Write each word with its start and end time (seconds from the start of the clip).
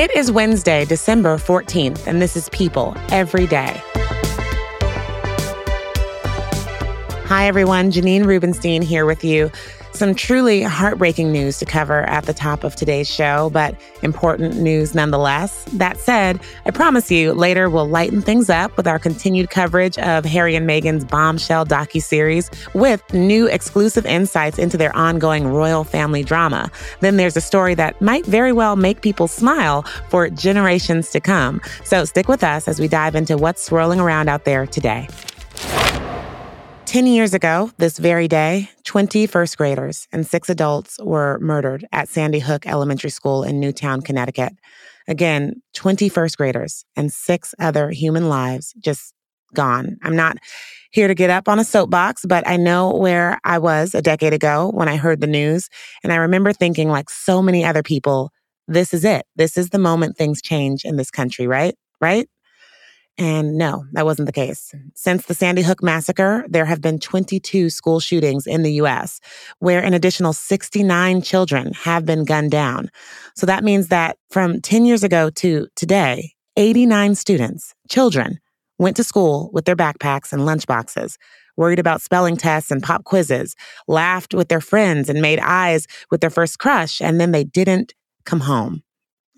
It 0.00 0.16
is 0.16 0.32
Wednesday, 0.32 0.86
December 0.86 1.36
14th, 1.36 2.06
and 2.06 2.22
this 2.22 2.34
is 2.34 2.48
People 2.48 2.96
Every 3.10 3.46
Day. 3.46 3.82
Hi, 7.30 7.46
everyone. 7.46 7.92
Janine 7.92 8.26
Rubenstein 8.26 8.82
here 8.82 9.06
with 9.06 9.22
you. 9.22 9.52
Some 9.92 10.16
truly 10.16 10.62
heartbreaking 10.62 11.30
news 11.30 11.60
to 11.60 11.64
cover 11.64 12.00
at 12.08 12.24
the 12.24 12.34
top 12.34 12.64
of 12.64 12.74
today's 12.74 13.08
show, 13.08 13.50
but 13.50 13.80
important 14.02 14.56
news 14.56 14.96
nonetheless. 14.96 15.62
That 15.74 15.96
said, 15.96 16.40
I 16.66 16.72
promise 16.72 17.08
you 17.08 17.32
later 17.32 17.70
we'll 17.70 17.86
lighten 17.86 18.20
things 18.20 18.50
up 18.50 18.76
with 18.76 18.88
our 18.88 18.98
continued 18.98 19.48
coverage 19.48 19.96
of 19.98 20.24
Harry 20.24 20.56
and 20.56 20.68
Meghan's 20.68 21.04
bombshell 21.04 21.64
docu-series 21.64 22.50
with 22.74 23.00
new 23.14 23.46
exclusive 23.46 24.06
insights 24.06 24.58
into 24.58 24.76
their 24.76 24.94
ongoing 24.96 25.46
royal 25.46 25.84
family 25.84 26.24
drama. 26.24 26.68
Then 26.98 27.16
there's 27.16 27.36
a 27.36 27.40
story 27.40 27.76
that 27.76 28.02
might 28.02 28.26
very 28.26 28.50
well 28.50 28.74
make 28.74 29.02
people 29.02 29.28
smile 29.28 29.82
for 30.08 30.28
generations 30.30 31.10
to 31.10 31.20
come. 31.20 31.60
So 31.84 32.04
stick 32.04 32.26
with 32.26 32.42
us 32.42 32.66
as 32.66 32.80
we 32.80 32.88
dive 32.88 33.14
into 33.14 33.36
what's 33.36 33.62
swirling 33.62 34.00
around 34.00 34.28
out 34.28 34.44
there 34.46 34.66
today. 34.66 35.06
10 36.90 37.06
years 37.06 37.34
ago, 37.34 37.70
this 37.76 37.98
very 37.98 38.26
day, 38.26 38.68
20 38.82 39.28
first 39.28 39.56
graders 39.56 40.08
and 40.10 40.26
six 40.26 40.50
adults 40.50 40.98
were 41.00 41.38
murdered 41.38 41.86
at 41.92 42.08
Sandy 42.08 42.40
Hook 42.40 42.66
Elementary 42.66 43.10
School 43.10 43.44
in 43.44 43.60
Newtown, 43.60 44.00
Connecticut. 44.00 44.54
Again, 45.06 45.62
20 45.74 46.08
first 46.08 46.36
graders 46.36 46.84
and 46.96 47.12
six 47.12 47.54
other 47.60 47.90
human 47.90 48.28
lives 48.28 48.74
just 48.80 49.14
gone. 49.54 49.98
I'm 50.02 50.16
not 50.16 50.38
here 50.90 51.06
to 51.06 51.14
get 51.14 51.30
up 51.30 51.48
on 51.48 51.60
a 51.60 51.64
soapbox, 51.64 52.24
but 52.26 52.42
I 52.48 52.56
know 52.56 52.92
where 52.92 53.38
I 53.44 53.58
was 53.58 53.94
a 53.94 54.02
decade 54.02 54.32
ago 54.32 54.72
when 54.74 54.88
I 54.88 54.96
heard 54.96 55.20
the 55.20 55.28
news. 55.28 55.68
And 56.02 56.12
I 56.12 56.16
remember 56.16 56.52
thinking, 56.52 56.88
like 56.88 57.08
so 57.08 57.40
many 57.40 57.64
other 57.64 57.84
people, 57.84 58.32
this 58.66 58.92
is 58.92 59.04
it. 59.04 59.26
This 59.36 59.56
is 59.56 59.70
the 59.70 59.78
moment 59.78 60.16
things 60.16 60.42
change 60.42 60.84
in 60.84 60.96
this 60.96 61.12
country, 61.12 61.46
right? 61.46 61.76
Right? 62.00 62.28
And 63.20 63.58
no, 63.58 63.84
that 63.92 64.06
wasn't 64.06 64.24
the 64.24 64.32
case. 64.32 64.74
Since 64.94 65.26
the 65.26 65.34
Sandy 65.34 65.60
Hook 65.60 65.82
massacre, 65.82 66.46
there 66.48 66.64
have 66.64 66.80
been 66.80 66.98
22 66.98 67.68
school 67.68 68.00
shootings 68.00 68.46
in 68.46 68.62
the 68.62 68.72
US, 68.84 69.20
where 69.58 69.84
an 69.84 69.92
additional 69.92 70.32
69 70.32 71.20
children 71.20 71.74
have 71.74 72.06
been 72.06 72.24
gunned 72.24 72.50
down. 72.50 72.88
So 73.36 73.44
that 73.44 73.62
means 73.62 73.88
that 73.88 74.16
from 74.30 74.62
10 74.62 74.86
years 74.86 75.04
ago 75.04 75.28
to 75.28 75.68
today, 75.76 76.32
89 76.56 77.14
students, 77.14 77.74
children, 77.90 78.38
went 78.78 78.96
to 78.96 79.04
school 79.04 79.50
with 79.52 79.66
their 79.66 79.76
backpacks 79.76 80.32
and 80.32 80.40
lunchboxes, 80.40 81.16
worried 81.58 81.78
about 81.78 82.00
spelling 82.00 82.38
tests 82.38 82.70
and 82.70 82.82
pop 82.82 83.04
quizzes, 83.04 83.54
laughed 83.86 84.32
with 84.32 84.48
their 84.48 84.62
friends 84.62 85.10
and 85.10 85.20
made 85.20 85.40
eyes 85.40 85.86
with 86.10 86.22
their 86.22 86.30
first 86.30 86.58
crush, 86.58 87.02
and 87.02 87.20
then 87.20 87.32
they 87.32 87.44
didn't 87.44 87.92
come 88.24 88.40
home. 88.40 88.82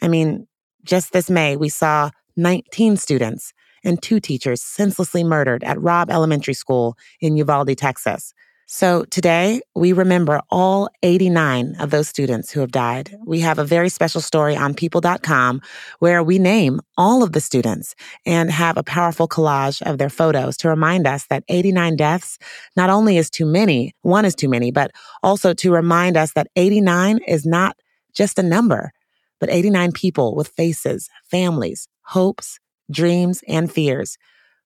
I 0.01 0.07
mean, 0.07 0.47
just 0.85 1.13
this 1.13 1.29
May, 1.29 1.57
we 1.57 1.69
saw 1.69 2.11
19 2.37 2.97
students 2.97 3.53
and 3.85 4.03
two 4.03 4.21
teachers 4.21 4.63
senselessly 4.63 5.25
murdered 5.25 5.65
at 5.65 5.81
Robb 5.81 6.11
Elementary 6.11 6.55
School 6.55 6.97
in 7.21 7.37
Uvalde, 7.37 7.77
Texas. 7.77 8.33
So 8.75 9.05
today, 9.05 9.61
we 9.75 9.93
remember 9.93 10.41
all 10.51 10.89
89 11.03 11.77
of 11.79 11.91
those 11.91 12.09
students 12.09 12.51
who 12.51 12.61
have 12.61 12.71
died. 12.71 13.15
We 13.27 13.41
have 13.41 13.59
a 13.59 13.67
very 13.67 13.91
special 13.91 14.23
story 14.23 14.57
on 14.57 14.73
people.com 14.73 15.61
where 15.99 16.23
we 16.23 16.39
name 16.39 16.81
all 16.97 17.23
of 17.23 17.33
the 17.33 17.41
students 17.43 17.95
and 18.25 18.51
have 18.51 18.79
a 18.79 18.83
powerful 18.83 19.29
collage 19.29 19.83
of 19.83 19.99
their 19.99 20.09
photos 20.09 20.57
to 20.59 20.71
remind 20.71 21.07
us 21.07 21.27
that 21.27 21.45
89 21.49 21.97
deaths 21.97 22.39
not 22.75 22.89
only 22.89 23.19
is 23.19 23.29
too 23.29 23.45
many, 23.45 23.95
one 24.01 24.25
is 24.25 24.35
too 24.35 24.49
many, 24.49 24.71
but 24.71 24.91
also 25.23 25.53
to 25.53 25.71
remind 25.71 26.17
us 26.17 26.33
that 26.33 26.49
89 26.57 27.19
is 27.29 27.45
not 27.45 27.77
just 28.15 28.39
a 28.39 28.43
number, 28.43 28.93
but 29.39 29.51
89 29.51 29.93
people 29.93 30.35
with 30.35 30.49
faces, 30.49 31.11
families, 31.31 31.89
hopes, 32.05 32.59
dreams, 32.93 33.43
and 33.49 33.71
fears 33.73 34.19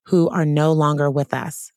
who 0.07 0.29
are 0.29 0.45
no 0.45 0.73
longer 0.73 1.11
with 1.11 1.33
us. 1.33 1.73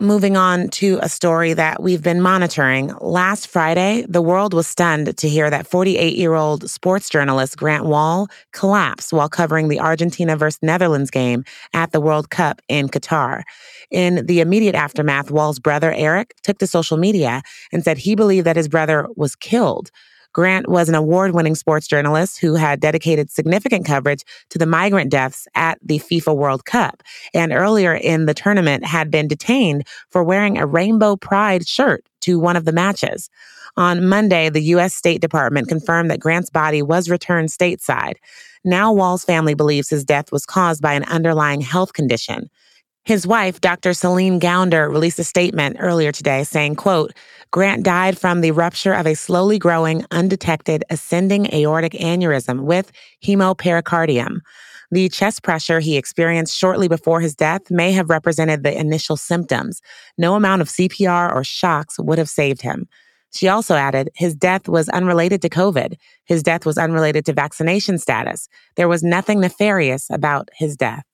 Moving 0.00 0.36
on 0.36 0.68
to 0.70 0.98
a 1.02 1.08
story 1.08 1.54
that 1.54 1.80
we've 1.80 2.02
been 2.02 2.20
monitoring. 2.20 2.92
Last 3.00 3.46
Friday, 3.46 4.04
the 4.08 4.20
world 4.20 4.52
was 4.52 4.66
stunned 4.66 5.16
to 5.16 5.28
hear 5.28 5.48
that 5.48 5.68
48 5.68 6.16
year 6.16 6.34
old 6.34 6.68
sports 6.68 7.08
journalist 7.08 7.56
Grant 7.56 7.84
Wahl 7.86 8.26
collapsed 8.52 9.12
while 9.12 9.28
covering 9.28 9.68
the 9.68 9.78
Argentina 9.78 10.36
versus 10.36 10.58
Netherlands 10.62 11.10
game 11.10 11.44
at 11.72 11.92
the 11.92 12.00
World 12.00 12.30
Cup 12.30 12.60
in 12.68 12.88
Qatar. 12.88 13.44
In 13.90 14.26
the 14.26 14.40
immediate 14.40 14.74
aftermath, 14.74 15.30
Wahl's 15.30 15.60
brother 15.60 15.92
Eric 15.92 16.34
took 16.42 16.58
to 16.58 16.66
social 16.66 16.96
media 16.96 17.42
and 17.72 17.84
said 17.84 17.96
he 17.96 18.16
believed 18.16 18.46
that 18.46 18.56
his 18.56 18.68
brother 18.68 19.06
was 19.14 19.36
killed. 19.36 19.92
Grant 20.34 20.68
was 20.68 20.88
an 20.88 20.96
award 20.96 21.32
winning 21.32 21.54
sports 21.54 21.86
journalist 21.86 22.38
who 22.40 22.56
had 22.56 22.80
dedicated 22.80 23.30
significant 23.30 23.86
coverage 23.86 24.24
to 24.50 24.58
the 24.58 24.66
migrant 24.66 25.10
deaths 25.10 25.48
at 25.54 25.78
the 25.80 26.00
FIFA 26.00 26.36
World 26.36 26.64
Cup. 26.66 27.02
And 27.32 27.52
earlier 27.52 27.94
in 27.94 28.26
the 28.26 28.34
tournament 28.34 28.84
had 28.84 29.10
been 29.10 29.28
detained 29.28 29.86
for 30.10 30.22
wearing 30.24 30.58
a 30.58 30.66
rainbow 30.66 31.16
pride 31.16 31.66
shirt 31.66 32.04
to 32.22 32.38
one 32.40 32.56
of 32.56 32.64
the 32.64 32.72
matches. 32.72 33.30
On 33.76 34.06
Monday, 34.06 34.50
the 34.50 34.62
U.S. 34.62 34.94
State 34.94 35.20
Department 35.20 35.68
confirmed 35.68 36.10
that 36.10 36.20
Grant's 36.20 36.50
body 36.50 36.82
was 36.82 37.08
returned 37.08 37.48
stateside. 37.48 38.14
Now, 38.64 38.92
Wahl's 38.92 39.24
family 39.24 39.54
believes 39.54 39.88
his 39.88 40.04
death 40.04 40.32
was 40.32 40.46
caused 40.46 40.82
by 40.82 40.94
an 40.94 41.04
underlying 41.04 41.60
health 41.60 41.92
condition. 41.92 42.50
His 43.04 43.26
wife, 43.26 43.60
Dr. 43.60 43.92
Celine 43.92 44.40
Gounder, 44.40 44.88
released 44.90 45.18
a 45.18 45.24
statement 45.24 45.76
earlier 45.78 46.10
today 46.10 46.42
saying, 46.42 46.76
quote, 46.76 47.12
Grant 47.50 47.82
died 47.82 48.18
from 48.18 48.40
the 48.40 48.52
rupture 48.52 48.94
of 48.94 49.06
a 49.06 49.14
slowly 49.14 49.58
growing, 49.58 50.06
undetected 50.10 50.84
ascending 50.88 51.52
aortic 51.52 51.92
aneurysm 51.92 52.62
with 52.62 52.92
hemopericardium. 53.22 54.38
The 54.90 55.10
chest 55.10 55.42
pressure 55.42 55.80
he 55.80 55.98
experienced 55.98 56.56
shortly 56.56 56.88
before 56.88 57.20
his 57.20 57.34
death 57.34 57.70
may 57.70 57.92
have 57.92 58.08
represented 58.08 58.62
the 58.62 58.74
initial 58.74 59.18
symptoms. 59.18 59.82
No 60.16 60.34
amount 60.34 60.62
of 60.62 60.68
CPR 60.68 61.30
or 61.30 61.44
shocks 61.44 61.98
would 61.98 62.16
have 62.16 62.30
saved 62.30 62.62
him. 62.62 62.88
She 63.34 63.48
also 63.48 63.74
added, 63.74 64.08
his 64.14 64.34
death 64.34 64.66
was 64.66 64.88
unrelated 64.88 65.42
to 65.42 65.50
COVID. 65.50 65.96
His 66.24 66.42
death 66.42 66.64
was 66.64 66.78
unrelated 66.78 67.26
to 67.26 67.34
vaccination 67.34 67.98
status. 67.98 68.48
There 68.76 68.88
was 68.88 69.02
nothing 69.02 69.40
nefarious 69.40 70.08
about 70.08 70.48
his 70.56 70.74
death. 70.74 71.04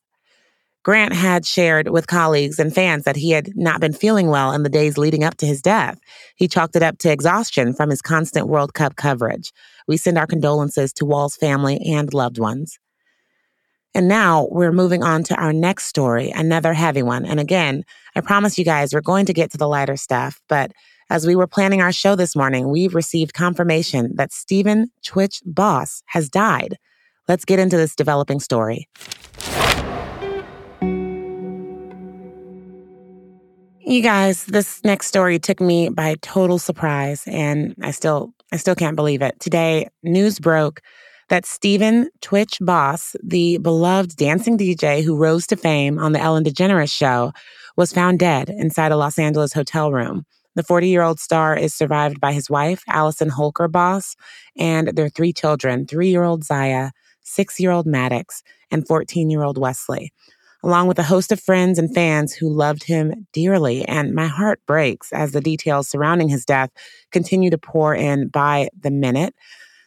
Grant 0.83 1.13
had 1.13 1.45
shared 1.45 1.89
with 1.89 2.07
colleagues 2.07 2.59
and 2.59 2.75
fans 2.75 3.05
that 3.05 3.17
he 3.17 3.33
had 3.33 3.55
not 3.55 3.81
been 3.81 3.93
feeling 3.93 4.29
well 4.29 4.53
in 4.53 4.63
the 4.63 4.71
days 4.71 4.97
leading 4.97 5.25
up 5.25 5.37
to 5.37 5.47
his 5.47 5.61
death. 5.61 5.99
He 6.37 6.49
chalked 6.49 6.75
it 6.75 6.83
up 6.83 6.97
to 6.99 7.13
exhaustion 7.13 7.75
from 7.75 7.91
his 7.91 8.01
constant 8.01 8.49
World 8.49 8.73
Cup 8.73 8.97
coverage. 8.97 9.53
We 9.87 9.99
send 9.99 10.17
our 10.17 10.27
condolences 10.27 10.93
to 10.95 11.05
Wahl's 11.05 11.37
family 11.37 11.79
and 11.87 12.15
loved 12.15 12.39
ones. 12.39 12.79
And 13.95 14.09
now 14.09 14.47
we're 14.51 14.73
moving 14.73 15.03
on 15.03 15.25
to 15.25 15.35
our 15.35 15.53
next 15.53 15.87
story, 15.87 16.31
another 16.31 16.73
heavy 16.73 17.03
one. 17.03 17.27
And 17.27 17.41
again, 17.41 17.85
I 18.15 18.21
promise 18.21 18.57
you 18.57 18.65
guys 18.65 18.95
we're 18.95 19.01
going 19.01 19.27
to 19.27 19.35
get 19.35 19.51
to 19.51 19.59
the 19.59 19.69
lighter 19.69 19.97
stuff, 19.97 20.41
but 20.49 20.73
as 21.11 21.27
we 21.27 21.35
were 21.35 21.49
planning 21.49 21.83
our 21.83 21.93
show 21.93 22.15
this 22.15 22.37
morning, 22.37 22.69
we've 22.69 22.95
received 22.95 23.35
confirmation 23.35 24.13
that 24.15 24.33
Stephen 24.33 24.93
Twitch 25.05 25.43
Boss 25.45 26.05
has 26.07 26.31
died. 26.31 26.79
Let's 27.27 27.45
get 27.45 27.59
into 27.59 27.77
this 27.77 27.97
developing 27.97 28.39
story. 28.39 28.89
You 33.91 34.03
guys, 34.03 34.45
this 34.45 34.81
next 34.85 35.09
story 35.09 35.41
took 35.41 35.61
me 35.61 35.89
by 35.89 36.15
total 36.23 36.61
surprise 36.61 37.25
and 37.27 37.75
I 37.83 37.91
still 37.91 38.33
I 38.53 38.57
still 38.57 38.77
can't 38.77 38.95
believe 38.95 39.21
it. 39.21 39.41
Today, 39.41 39.89
news 40.05 40.39
broke 40.39 40.81
that 41.29 41.45
Stephen 41.45 42.09
Twitch 42.21 42.59
Boss, 42.61 43.17
the 43.21 43.59
beloved 43.59 44.15
dancing 44.15 44.57
DJ 44.57 45.03
who 45.03 45.17
rose 45.17 45.45
to 45.49 45.57
fame 45.57 45.99
on 45.99 46.13
the 46.13 46.21
Ellen 46.21 46.45
DeGeneres 46.45 46.97
show, 46.97 47.33
was 47.77 47.93
found 47.93 48.21
dead 48.21 48.49
inside 48.49 48.93
a 48.93 48.97
Los 48.97 49.19
Angeles 49.19 49.53
hotel 49.53 49.91
room. 49.91 50.25
The 50.55 50.63
40 50.63 50.87
year 50.87 51.03
old 51.03 51.19
star 51.19 51.57
is 51.57 51.75
survived 51.75 52.21
by 52.21 52.33
his 52.33 52.49
wife, 52.49 52.85
Allison 52.87 53.29
Holker 53.29 53.67
Boss, 53.67 54.15
and 54.57 54.87
their 54.95 55.09
three 55.09 55.33
children 55.33 55.85
three 55.85 56.11
year 56.11 56.23
old 56.23 56.45
Zaya, 56.45 56.93
six 57.25 57.59
year 57.59 57.73
old 57.73 57.87
Maddox, 57.87 58.45
and 58.71 58.87
14 58.87 59.31
year 59.31 59.43
old 59.43 59.59
Wesley. 59.59 60.13
Along 60.63 60.89
with 60.89 60.99
a 60.99 61.05
host 61.05 61.33
of 61.33 61.41
friends 61.41 61.79
and 61.79 61.95
fans 61.95 62.33
who 62.33 62.49
loved 62.49 62.85
him 62.85 63.27
dearly. 63.33 63.85
And 63.87 64.15
my 64.15 64.27
heart 64.27 64.61
breaks 64.67 65.13
as 65.13 65.33
the 65.33 65.41
details 65.41 65.89
surrounding 65.89 66.29
his 66.29 66.45
death 66.45 66.71
continue 67.11 67.51
to 67.51 67.59
pour 67.59 67.95
in 67.95 68.29
by 68.29 68.69
the 68.79 68.91
minute. 68.91 69.35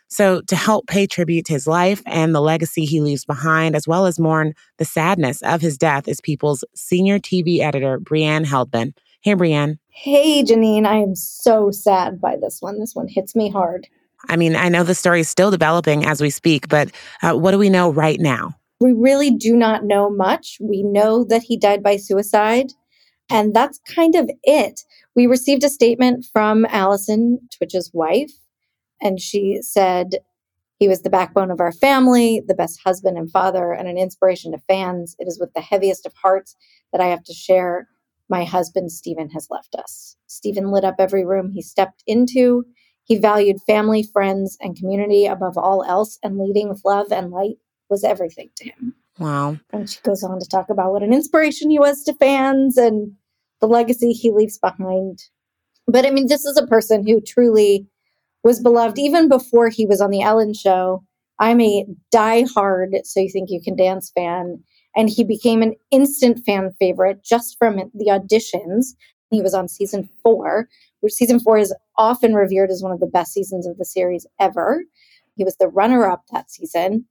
So, 0.07 0.41
to 0.41 0.55
help 0.55 0.85
pay 0.85 1.07
tribute 1.07 1.45
to 1.45 1.53
his 1.53 1.65
life 1.65 2.03
and 2.05 2.35
the 2.35 2.41
legacy 2.41 2.85
he 2.85 3.01
leaves 3.01 3.25
behind, 3.25 3.75
as 3.75 3.87
well 3.87 4.05
as 4.05 4.19
mourn 4.19 4.53
the 4.77 4.85
sadness 4.85 5.41
of 5.41 5.59
his 5.59 5.75
death, 5.75 6.07
is 6.07 6.21
People's 6.21 6.63
senior 6.75 7.17
TV 7.17 7.61
editor, 7.61 7.99
Brianne 7.99 8.45
Heldman. 8.45 8.93
Hey, 9.21 9.33
Brianne. 9.33 9.79
Hey, 9.89 10.43
Janine. 10.43 10.85
I 10.85 10.97
am 10.97 11.15
so 11.15 11.71
sad 11.71 12.21
by 12.21 12.35
this 12.35 12.61
one. 12.61 12.79
This 12.79 12.93
one 12.93 13.07
hits 13.07 13.35
me 13.35 13.49
hard. 13.49 13.87
I 14.29 14.35
mean, 14.35 14.55
I 14.55 14.69
know 14.69 14.83
the 14.83 14.93
story 14.93 15.21
is 15.21 15.29
still 15.29 15.49
developing 15.49 16.05
as 16.05 16.21
we 16.21 16.29
speak, 16.29 16.67
but 16.67 16.91
uh, 17.23 17.33
what 17.33 17.51
do 17.51 17.57
we 17.57 17.69
know 17.69 17.89
right 17.89 18.19
now? 18.19 18.55
We 18.83 18.91
really 18.91 19.31
do 19.31 19.55
not 19.55 19.85
know 19.85 20.09
much. 20.09 20.57
We 20.59 20.83
know 20.83 21.23
that 21.29 21.43
he 21.43 21.55
died 21.55 21.81
by 21.81 21.95
suicide, 21.95 22.73
and 23.29 23.53
that's 23.53 23.79
kind 23.87 24.13
of 24.13 24.29
it. 24.43 24.81
We 25.15 25.25
received 25.25 25.63
a 25.63 25.69
statement 25.69 26.25
from 26.33 26.65
Allison, 26.65 27.39
Twitch's 27.57 27.91
wife, 27.93 28.33
and 29.01 29.21
she 29.21 29.59
said, 29.61 30.15
He 30.79 30.89
was 30.89 31.01
the 31.01 31.09
backbone 31.09 31.49
of 31.49 31.61
our 31.61 31.71
family, 31.71 32.43
the 32.45 32.55
best 32.55 32.81
husband 32.83 33.17
and 33.17 33.31
father, 33.31 33.71
and 33.71 33.87
an 33.87 33.97
inspiration 33.97 34.51
to 34.51 34.57
fans. 34.67 35.15
It 35.17 35.29
is 35.29 35.39
with 35.39 35.53
the 35.53 35.61
heaviest 35.61 36.05
of 36.05 36.13
hearts 36.21 36.57
that 36.91 36.99
I 36.99 37.05
have 37.05 37.23
to 37.23 37.33
share 37.33 37.87
my 38.27 38.43
husband, 38.43 38.91
Stephen, 38.91 39.29
has 39.29 39.47
left 39.49 39.75
us. 39.75 40.17
Stephen 40.27 40.71
lit 40.71 40.83
up 40.83 40.95
every 40.99 41.23
room 41.23 41.51
he 41.51 41.61
stepped 41.61 42.03
into. 42.05 42.65
He 43.05 43.17
valued 43.17 43.61
family, 43.65 44.03
friends, 44.03 44.57
and 44.59 44.75
community 44.75 45.25
above 45.25 45.57
all 45.57 45.85
else, 45.85 46.19
and 46.21 46.37
leading 46.37 46.67
with 46.67 46.81
love 46.83 47.13
and 47.13 47.31
light 47.31 47.59
was 47.93 48.03
everything 48.03 48.49
to 48.55 48.65
him. 48.65 48.95
Wow. 49.19 49.59
And 49.71 49.87
she 49.87 49.99
goes 50.01 50.23
on 50.23 50.39
to 50.39 50.47
talk 50.47 50.69
about 50.71 50.91
what 50.91 51.03
an 51.03 51.13
inspiration 51.13 51.69
he 51.69 51.77
was 51.77 52.03
to 52.05 52.13
fans 52.15 52.75
and 52.75 53.13
the 53.61 53.67
legacy 53.67 54.11
he 54.11 54.31
leaves 54.31 54.57
behind. 54.57 55.19
But 55.87 56.07
I 56.07 56.09
mean, 56.09 56.27
this 56.27 56.43
is 56.43 56.57
a 56.57 56.65
person 56.65 57.07
who 57.07 57.21
truly 57.21 57.85
was 58.43 58.59
beloved 58.59 58.97
even 58.97 59.29
before 59.29 59.69
he 59.69 59.85
was 59.85 60.01
on 60.01 60.09
the 60.09 60.23
Ellen 60.23 60.55
show. 60.55 61.03
I'm 61.39 61.61
a 61.61 61.85
die-hard 62.11 62.95
So 63.03 63.19
You 63.19 63.29
Think 63.29 63.51
You 63.51 63.61
Can 63.61 63.75
Dance 63.75 64.11
fan, 64.15 64.63
and 64.95 65.07
he 65.07 65.23
became 65.23 65.61
an 65.61 65.75
instant 65.91 66.43
fan 66.45 66.71
favorite 66.79 67.23
just 67.23 67.55
from 67.59 67.75
the 67.93 68.07
auditions. 68.07 68.95
He 69.29 69.41
was 69.41 69.53
on 69.53 69.67
season 69.67 70.09
four, 70.23 70.67
which 71.01 71.13
season 71.13 71.39
four 71.39 71.59
is 71.59 71.73
often 71.97 72.33
revered 72.33 72.71
as 72.71 72.81
one 72.81 72.91
of 72.91 72.99
the 72.99 73.05
best 73.07 73.33
seasons 73.33 73.67
of 73.67 73.77
the 73.77 73.85
series 73.85 74.25
ever. 74.39 74.83
He 75.35 75.43
was 75.43 75.57
the 75.57 75.67
runner 75.67 76.07
up 76.09 76.23
that 76.31 76.49
season 76.49 77.05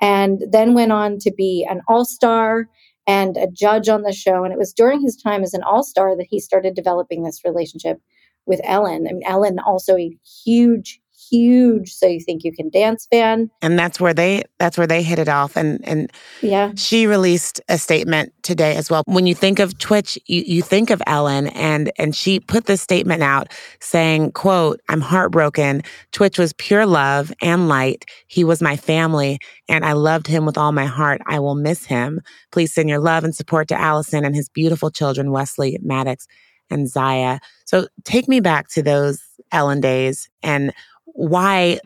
and 0.00 0.42
then 0.50 0.74
went 0.74 0.92
on 0.92 1.18
to 1.18 1.32
be 1.32 1.66
an 1.68 1.80
all 1.88 2.04
star 2.04 2.68
and 3.06 3.36
a 3.36 3.46
judge 3.46 3.88
on 3.88 4.02
the 4.02 4.12
show. 4.12 4.44
And 4.44 4.52
it 4.52 4.58
was 4.58 4.72
during 4.72 5.00
his 5.00 5.16
time 5.16 5.42
as 5.42 5.54
an 5.54 5.62
all 5.62 5.82
star 5.82 6.16
that 6.16 6.26
he 6.28 6.40
started 6.40 6.74
developing 6.74 7.22
this 7.22 7.44
relationship 7.44 8.00
with 8.46 8.60
Ellen. 8.64 9.06
I 9.08 9.12
mean, 9.12 9.22
Ellen 9.24 9.58
also 9.58 9.96
a 9.96 10.16
huge, 10.44 11.00
huge 11.30 11.92
so 11.92 12.06
you 12.06 12.20
think 12.20 12.44
you 12.44 12.52
can 12.52 12.68
dance 12.70 13.06
fan 13.10 13.50
and 13.62 13.78
that's 13.78 14.00
where 14.00 14.14
they 14.14 14.42
that's 14.58 14.78
where 14.78 14.86
they 14.86 15.02
hit 15.02 15.18
it 15.18 15.28
off 15.28 15.56
and 15.56 15.86
and 15.86 16.12
yeah. 16.42 16.72
she 16.76 17.06
released 17.06 17.60
a 17.68 17.78
statement 17.78 18.32
today 18.42 18.76
as 18.76 18.90
well. 18.90 19.02
When 19.06 19.26
you 19.26 19.34
think 19.34 19.58
of 19.58 19.76
twitch 19.78 20.18
you, 20.26 20.42
you 20.46 20.62
think 20.62 20.90
of 20.90 21.02
ellen 21.06 21.48
and 21.48 21.92
and 21.98 22.14
she 22.14 22.40
put 22.40 22.66
this 22.66 22.80
statement 22.80 23.22
out 23.22 23.52
saying 23.80 24.32
quote 24.32 24.80
i'm 24.88 25.00
heartbroken. 25.00 25.82
Twitch 26.12 26.38
was 26.38 26.52
pure 26.54 26.86
love 26.86 27.32
and 27.42 27.68
light. 27.68 28.04
He 28.26 28.44
was 28.44 28.62
my 28.62 28.76
family 28.76 29.38
and 29.68 29.84
i 29.84 29.92
loved 29.92 30.26
him 30.26 30.46
with 30.46 30.58
all 30.58 30.72
my 30.72 30.86
heart. 30.86 31.20
I 31.26 31.40
will 31.40 31.54
miss 31.54 31.84
him. 31.84 32.20
Please 32.52 32.72
send 32.72 32.88
your 32.88 33.00
love 33.00 33.24
and 33.24 33.34
support 33.34 33.68
to 33.68 33.80
allison 33.80 34.24
and 34.24 34.34
his 34.34 34.48
beautiful 34.48 34.90
children 34.90 35.30
wesley 35.30 35.78
maddox 35.82 36.26
and 36.70 36.88
zaya. 36.88 37.38
So 37.64 37.86
take 38.04 38.28
me 38.28 38.40
back 38.40 38.68
to 38.70 38.82
those 38.82 39.20
ellen 39.52 39.80
days 39.80 40.28
and 40.42 40.72
why 41.16 41.80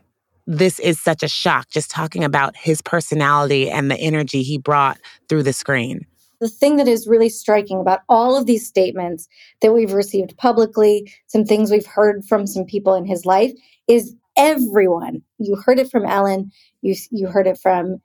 this 0.46 0.78
is 0.80 1.00
such 1.00 1.22
a 1.22 1.28
shock, 1.28 1.68
just 1.70 1.90
talking 1.90 2.24
about 2.24 2.56
his 2.56 2.82
personality 2.82 3.70
and 3.70 3.90
the 3.90 3.98
energy 3.98 4.42
he 4.42 4.58
brought 4.58 4.98
through 5.28 5.44
the 5.44 5.52
screen. 5.52 6.04
The 6.40 6.48
thing 6.48 6.76
that 6.76 6.88
is 6.88 7.06
really 7.06 7.28
striking 7.28 7.80
about 7.80 8.00
all 8.08 8.36
of 8.36 8.46
these 8.46 8.66
statements 8.66 9.28
that 9.62 9.72
we've 9.72 9.92
received 9.92 10.36
publicly, 10.38 11.12
some 11.26 11.44
things 11.44 11.70
we've 11.70 11.86
heard 11.86 12.24
from 12.24 12.46
some 12.46 12.64
people 12.64 12.94
in 12.94 13.04
his 13.04 13.24
life, 13.24 13.52
is 13.88 14.14
everyone. 14.36 15.22
You 15.38 15.56
heard 15.56 15.78
it 15.78 15.90
from 15.90 16.06
Ellen, 16.06 16.50
you, 16.82 16.94
you 17.10 17.28
heard 17.28 17.46
it 17.46 17.58
from 17.58 18.00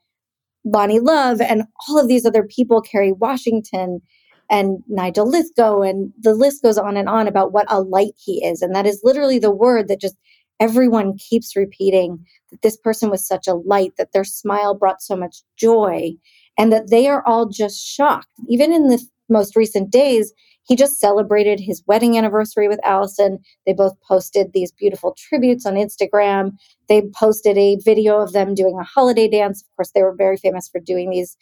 Bonnie 0.66 1.00
Love, 1.00 1.42
and 1.42 1.63
all 1.88 1.98
of 1.98 2.07
these 2.07 2.25
other 2.25 2.44
people, 2.44 2.81
Kerry 2.81 3.13
Washington 3.13 4.01
and 4.50 4.83
Nigel 4.88 5.31
Lythgoe, 5.31 5.89
and 5.89 6.13
the 6.19 6.33
list 6.36 6.62
goes 6.62 6.77
on 6.77 6.98
and 6.98 7.10
on 7.10 7.27
about 7.27 7.54
what 7.54 7.66
a 7.69 7.81
light 7.81 8.13
he 8.18 8.45
is. 8.45 8.62
And 8.62 8.75
that 8.75 8.86
is 8.86 9.01
literally 9.04 9.39
the 9.39 9.51
word 9.51 9.88
that 9.88 10.01
just 10.01 10.16
everyone 10.60 11.18
keeps 11.18 11.56
repeating 11.56 12.25
that 12.52 12.62
this 12.62 12.78
person 12.78 13.10
was 13.10 13.28
such 13.28 13.48
a 13.48 13.54
light, 13.56 13.94
that 13.98 14.12
their 14.13 14.24
smile 14.24 14.75
brought 14.75 15.02
so 15.02 15.16
much 15.16 15.38
joy, 15.57 16.12
and 16.57 16.72
that 16.72 16.90
they 16.90 17.07
are 17.07 17.25
all 17.25 17.48
just 17.48 17.86
shocked. 17.86 18.30
Even 18.48 18.72
in 18.72 18.88
the 18.88 19.04
most 19.30 19.56
recent 19.56 19.92
days, 19.92 20.34
he 20.68 20.75
just 20.75 21.00
celebrated 21.00 21.60
his 21.60 21.84
wedding 21.86 22.18
anniversary 22.18 22.68
with 22.68 22.80
Allison. 22.84 23.40
They 23.66 23.74
both 23.74 23.94
posted 24.07 24.52
these 24.54 24.72
beautiful 24.72 25.16
tributes 25.18 25.66
on 25.66 25.75
Instagram. 25.75 26.54
They 26.90 27.04
posted 27.13 27.58
a 27.58 27.78
video 27.86 28.19
of 28.19 28.34
them 28.34 28.56
doing 28.56 28.78
a 28.80 28.84
holiday 28.84 29.28
dance. 29.28 29.62
Of 29.62 29.75
course, 29.75 29.92
they 29.94 30.01
were 30.01 30.16
very 30.16 30.38
famous 30.38 30.68
for 30.68 30.80
doing 30.80 31.12
these 31.12 31.38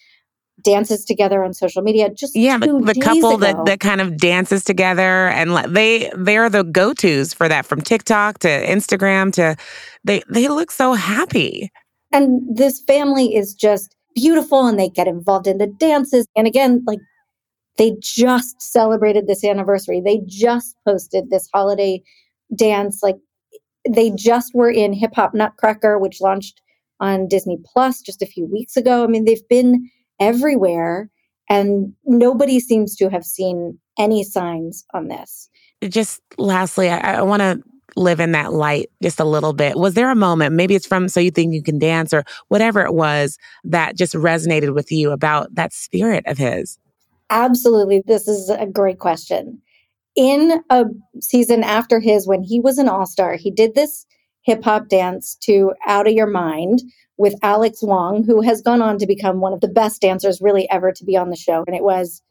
dances 0.63 1.05
together 1.05 1.43
on 1.43 1.53
social 1.53 1.81
media 1.81 2.09
just 2.09 2.35
yeah 2.35 2.57
the, 2.57 2.81
the 2.85 2.99
couple 3.01 3.35
ago. 3.35 3.37
that, 3.37 3.65
that 3.65 3.79
kind 3.79 4.01
of 4.01 4.17
dances 4.17 4.63
together 4.63 5.27
and 5.27 5.75
they 5.75 6.09
they're 6.15 6.49
the 6.49 6.63
go-to's 6.63 7.33
for 7.33 7.49
that 7.49 7.65
from 7.65 7.81
tiktok 7.81 8.39
to 8.39 8.47
instagram 8.47 9.31
to 9.31 9.55
they 10.03 10.23
they 10.29 10.47
look 10.47 10.71
so 10.71 10.93
happy. 10.93 11.71
And 12.11 12.41
this 12.55 12.81
family 12.81 13.35
is 13.35 13.53
just 13.53 13.95
beautiful 14.15 14.67
and 14.67 14.79
they 14.79 14.89
get 14.89 15.07
involved 15.07 15.47
in 15.47 15.57
the 15.57 15.67
dances. 15.67 16.27
And 16.35 16.47
again 16.47 16.83
like 16.85 16.99
they 17.77 17.95
just 17.99 18.61
celebrated 18.61 19.25
this 19.25 19.43
anniversary. 19.43 19.99
They 19.99 20.21
just 20.27 20.75
posted 20.85 21.29
this 21.29 21.49
holiday 21.53 22.03
dance 22.55 23.01
like 23.01 23.17
they 23.89 24.11
just 24.11 24.53
were 24.53 24.69
in 24.69 24.93
hip 24.93 25.15
hop 25.15 25.33
nutcracker 25.33 25.97
which 25.97 26.21
launched 26.21 26.61
on 26.99 27.27
disney 27.27 27.57
plus 27.65 28.01
just 28.01 28.21
a 28.21 28.27
few 28.27 28.45
weeks 28.45 28.77
ago. 28.77 29.03
I 29.03 29.07
mean 29.07 29.25
they've 29.25 29.47
been 29.49 29.89
everywhere. 30.23 31.09
And 31.49 31.93
nobody 32.05 32.59
seems 32.59 32.95
to 32.95 33.09
have 33.09 33.25
seen 33.25 33.77
any 33.99 34.23
signs 34.23 34.85
on 34.93 35.09
this. 35.09 35.49
Just 35.83 36.21
lastly, 36.37 36.89
I, 36.89 37.17
I 37.17 37.21
want 37.21 37.41
to 37.41 37.61
live 37.95 38.19
in 38.19 38.31
that 38.31 38.53
light 38.53 38.89
just 39.03 39.19
a 39.19 39.25
little 39.25 39.53
bit. 39.53 39.77
Was 39.77 39.93
there 39.93 40.09
a 40.09 40.15
moment, 40.15 40.55
maybe 40.55 40.73
it's 40.73 40.87
from 40.87 41.09
So 41.09 41.19
You 41.19 41.29
Think 41.29 41.53
You 41.53 41.61
Can 41.61 41.77
Dance 41.77 42.13
or 42.13 42.23
whatever 42.47 42.81
it 42.81 42.93
was, 42.93 43.37
that 43.65 43.97
just 43.97 44.13
resonated 44.13 44.73
with 44.73 44.91
you 44.91 45.11
about 45.11 45.53
that 45.53 45.73
spirit 45.73 46.25
of 46.25 46.37
his? 46.37 46.79
Absolutely. 47.29 48.01
This 48.07 48.27
is 48.27 48.49
a 48.49 48.65
great 48.65 48.99
question. 48.99 49.61
In 50.15 50.63
a 50.69 50.85
season 51.19 51.63
after 51.63 51.99
his, 51.99 52.27
when 52.27 52.41
he 52.41 52.59
was 52.59 52.77
an 52.77 52.87
all 52.87 53.05
star, 53.05 53.35
he 53.35 53.51
did 53.51 53.75
this 53.75 54.05
hip 54.43 54.63
hop 54.63 54.87
dance 54.87 55.35
to 55.41 55.73
Out 55.87 56.07
of 56.07 56.13
Your 56.13 56.27
Mind, 56.27 56.81
with 57.17 57.35
Alex 57.43 57.79
Wong, 57.81 58.23
who 58.23 58.41
has 58.41 58.61
gone 58.61 58.81
on 58.81 58.97
to 58.97 59.05
become 59.05 59.39
one 59.39 59.53
of 59.53 59.61
the 59.61 59.67
best 59.67 60.01
dancers 60.01 60.41
really 60.41 60.69
ever 60.69 60.91
to 60.91 61.05
be 61.05 61.15
on 61.15 61.29
the 61.29 61.35
show. 61.35 61.63
And 61.67 61.75
it 61.75 61.83
was 61.83 62.21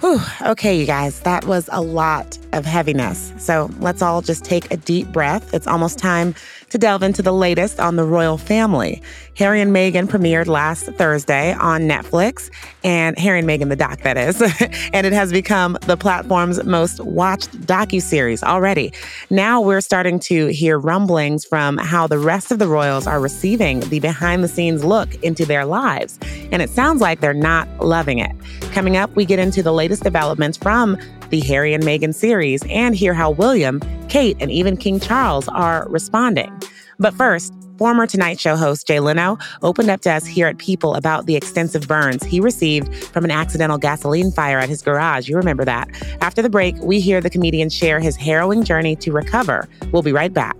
Whew. 0.00 0.20
Okay, 0.42 0.78
you 0.78 0.86
guys, 0.86 1.20
that 1.20 1.44
was 1.44 1.68
a 1.70 1.82
lot 1.82 2.38
of 2.52 2.64
heaviness. 2.64 3.32
So 3.38 3.70
let's 3.80 4.02
all 4.02 4.22
just 4.22 4.44
take 4.44 4.72
a 4.72 4.76
deep 4.76 5.08
breath. 5.12 5.52
It's 5.52 5.66
almost 5.66 5.98
time 5.98 6.34
to 6.70 6.78
delve 6.78 7.02
into 7.02 7.22
the 7.22 7.32
latest 7.32 7.78
on 7.78 7.96
the 7.96 8.04
royal 8.04 8.38
family. 8.38 9.02
Harry 9.36 9.60
and 9.60 9.72
Meghan 9.72 10.06
premiered 10.06 10.46
last 10.46 10.86
Thursday 10.86 11.52
on 11.54 11.82
Netflix, 11.82 12.50
and 12.82 13.18
Harry 13.18 13.40
and 13.40 13.48
Meghan, 13.48 13.68
the 13.68 13.76
doc, 13.76 14.00
that 14.02 14.16
is. 14.16 14.40
and 14.92 15.06
it 15.06 15.12
has 15.12 15.32
become 15.32 15.78
the 15.82 15.96
platform's 15.96 16.62
most 16.64 17.00
watched 17.00 17.50
docu-series 17.62 18.42
already. 18.42 18.92
Now 19.30 19.60
we're 19.60 19.80
starting 19.80 20.18
to 20.20 20.46
hear 20.48 20.78
rumblings 20.78 21.44
from 21.44 21.76
how 21.78 22.06
the 22.06 22.18
rest 22.18 22.50
of 22.50 22.58
the 22.58 22.68
royals 22.68 23.06
are 23.06 23.20
receiving 23.20 23.80
the 23.80 24.00
behind-the-scenes 24.00 24.84
look 24.84 25.14
into 25.22 25.44
their 25.44 25.64
lives. 25.64 26.18
And 26.52 26.62
it 26.62 26.70
sounds 26.70 27.00
like 27.00 27.20
they're 27.20 27.34
not 27.34 27.68
loving 27.80 28.18
it. 28.18 28.34
Coming 28.72 28.96
up, 28.96 29.14
we 29.16 29.24
get 29.24 29.38
into 29.38 29.62
the 29.62 29.72
latest 29.72 30.02
developments 30.02 30.56
from 30.56 30.96
the 31.30 31.40
Harry 31.40 31.74
and 31.74 31.82
Meghan 31.82 32.14
series 32.14 32.62
and 32.68 32.94
hear 32.94 33.14
how 33.14 33.30
William, 33.30 33.80
Kate, 34.08 34.36
and 34.40 34.50
even 34.50 34.76
King 34.76 35.00
Charles 35.00 35.48
are 35.48 35.88
responding. 35.88 36.52
But 36.98 37.14
first, 37.14 37.54
former 37.78 38.06
Tonight 38.06 38.38
Show 38.38 38.56
host 38.56 38.86
Jay 38.86 39.00
Leno 39.00 39.38
opened 39.62 39.88
up 39.88 40.02
to 40.02 40.10
us 40.10 40.26
here 40.26 40.46
at 40.46 40.58
People 40.58 40.94
about 40.94 41.24
the 41.24 41.34
extensive 41.34 41.88
burns 41.88 42.22
he 42.22 42.38
received 42.38 42.94
from 43.06 43.24
an 43.24 43.30
accidental 43.30 43.78
gasoline 43.78 44.30
fire 44.30 44.58
at 44.58 44.68
his 44.68 44.82
garage. 44.82 45.28
You 45.28 45.36
remember 45.36 45.64
that. 45.64 45.88
After 46.20 46.42
the 46.42 46.50
break, 46.50 46.76
we 46.82 47.00
hear 47.00 47.22
the 47.22 47.30
comedian 47.30 47.70
share 47.70 47.98
his 47.98 48.16
harrowing 48.16 48.64
journey 48.64 48.96
to 48.96 49.12
recover. 49.12 49.66
We'll 49.92 50.02
be 50.02 50.12
right 50.12 50.32
back. 50.32 50.56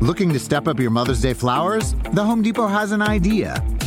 Looking 0.00 0.32
to 0.32 0.38
step 0.38 0.66
up 0.66 0.80
your 0.80 0.90
Mother's 0.90 1.20
Day 1.20 1.34
flowers? 1.34 1.94
The 2.12 2.24
Home 2.24 2.40
Depot 2.40 2.66
has 2.66 2.92
an 2.92 3.02
idea. 3.02 3.62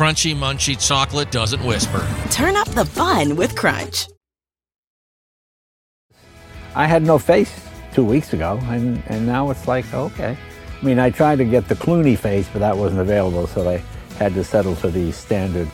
Crunchy 0.00 0.34
munchy 0.34 0.80
chocolate 0.80 1.30
doesn't 1.30 1.62
whisper. 1.62 2.08
Turn 2.30 2.56
up 2.56 2.66
the 2.68 2.86
fun 2.86 3.36
with 3.36 3.54
Crunch. 3.54 4.06
I 6.74 6.86
had 6.86 7.02
no 7.02 7.18
face 7.18 7.52
two 7.92 8.06
weeks 8.06 8.32
ago, 8.32 8.58
and, 8.62 9.02
and 9.08 9.26
now 9.26 9.50
it's 9.50 9.68
like, 9.68 9.92
okay. 9.92 10.38
I 10.80 10.82
mean, 10.82 10.98
I 10.98 11.10
tried 11.10 11.36
to 11.36 11.44
get 11.44 11.68
the 11.68 11.74
Clooney 11.74 12.16
face, 12.16 12.48
but 12.50 12.60
that 12.60 12.74
wasn't 12.74 13.02
available, 13.02 13.46
so 13.46 13.68
I 13.68 13.82
had 14.16 14.32
to 14.32 14.42
settle 14.42 14.74
for 14.74 14.88
the 14.88 15.12
standard. 15.12 15.68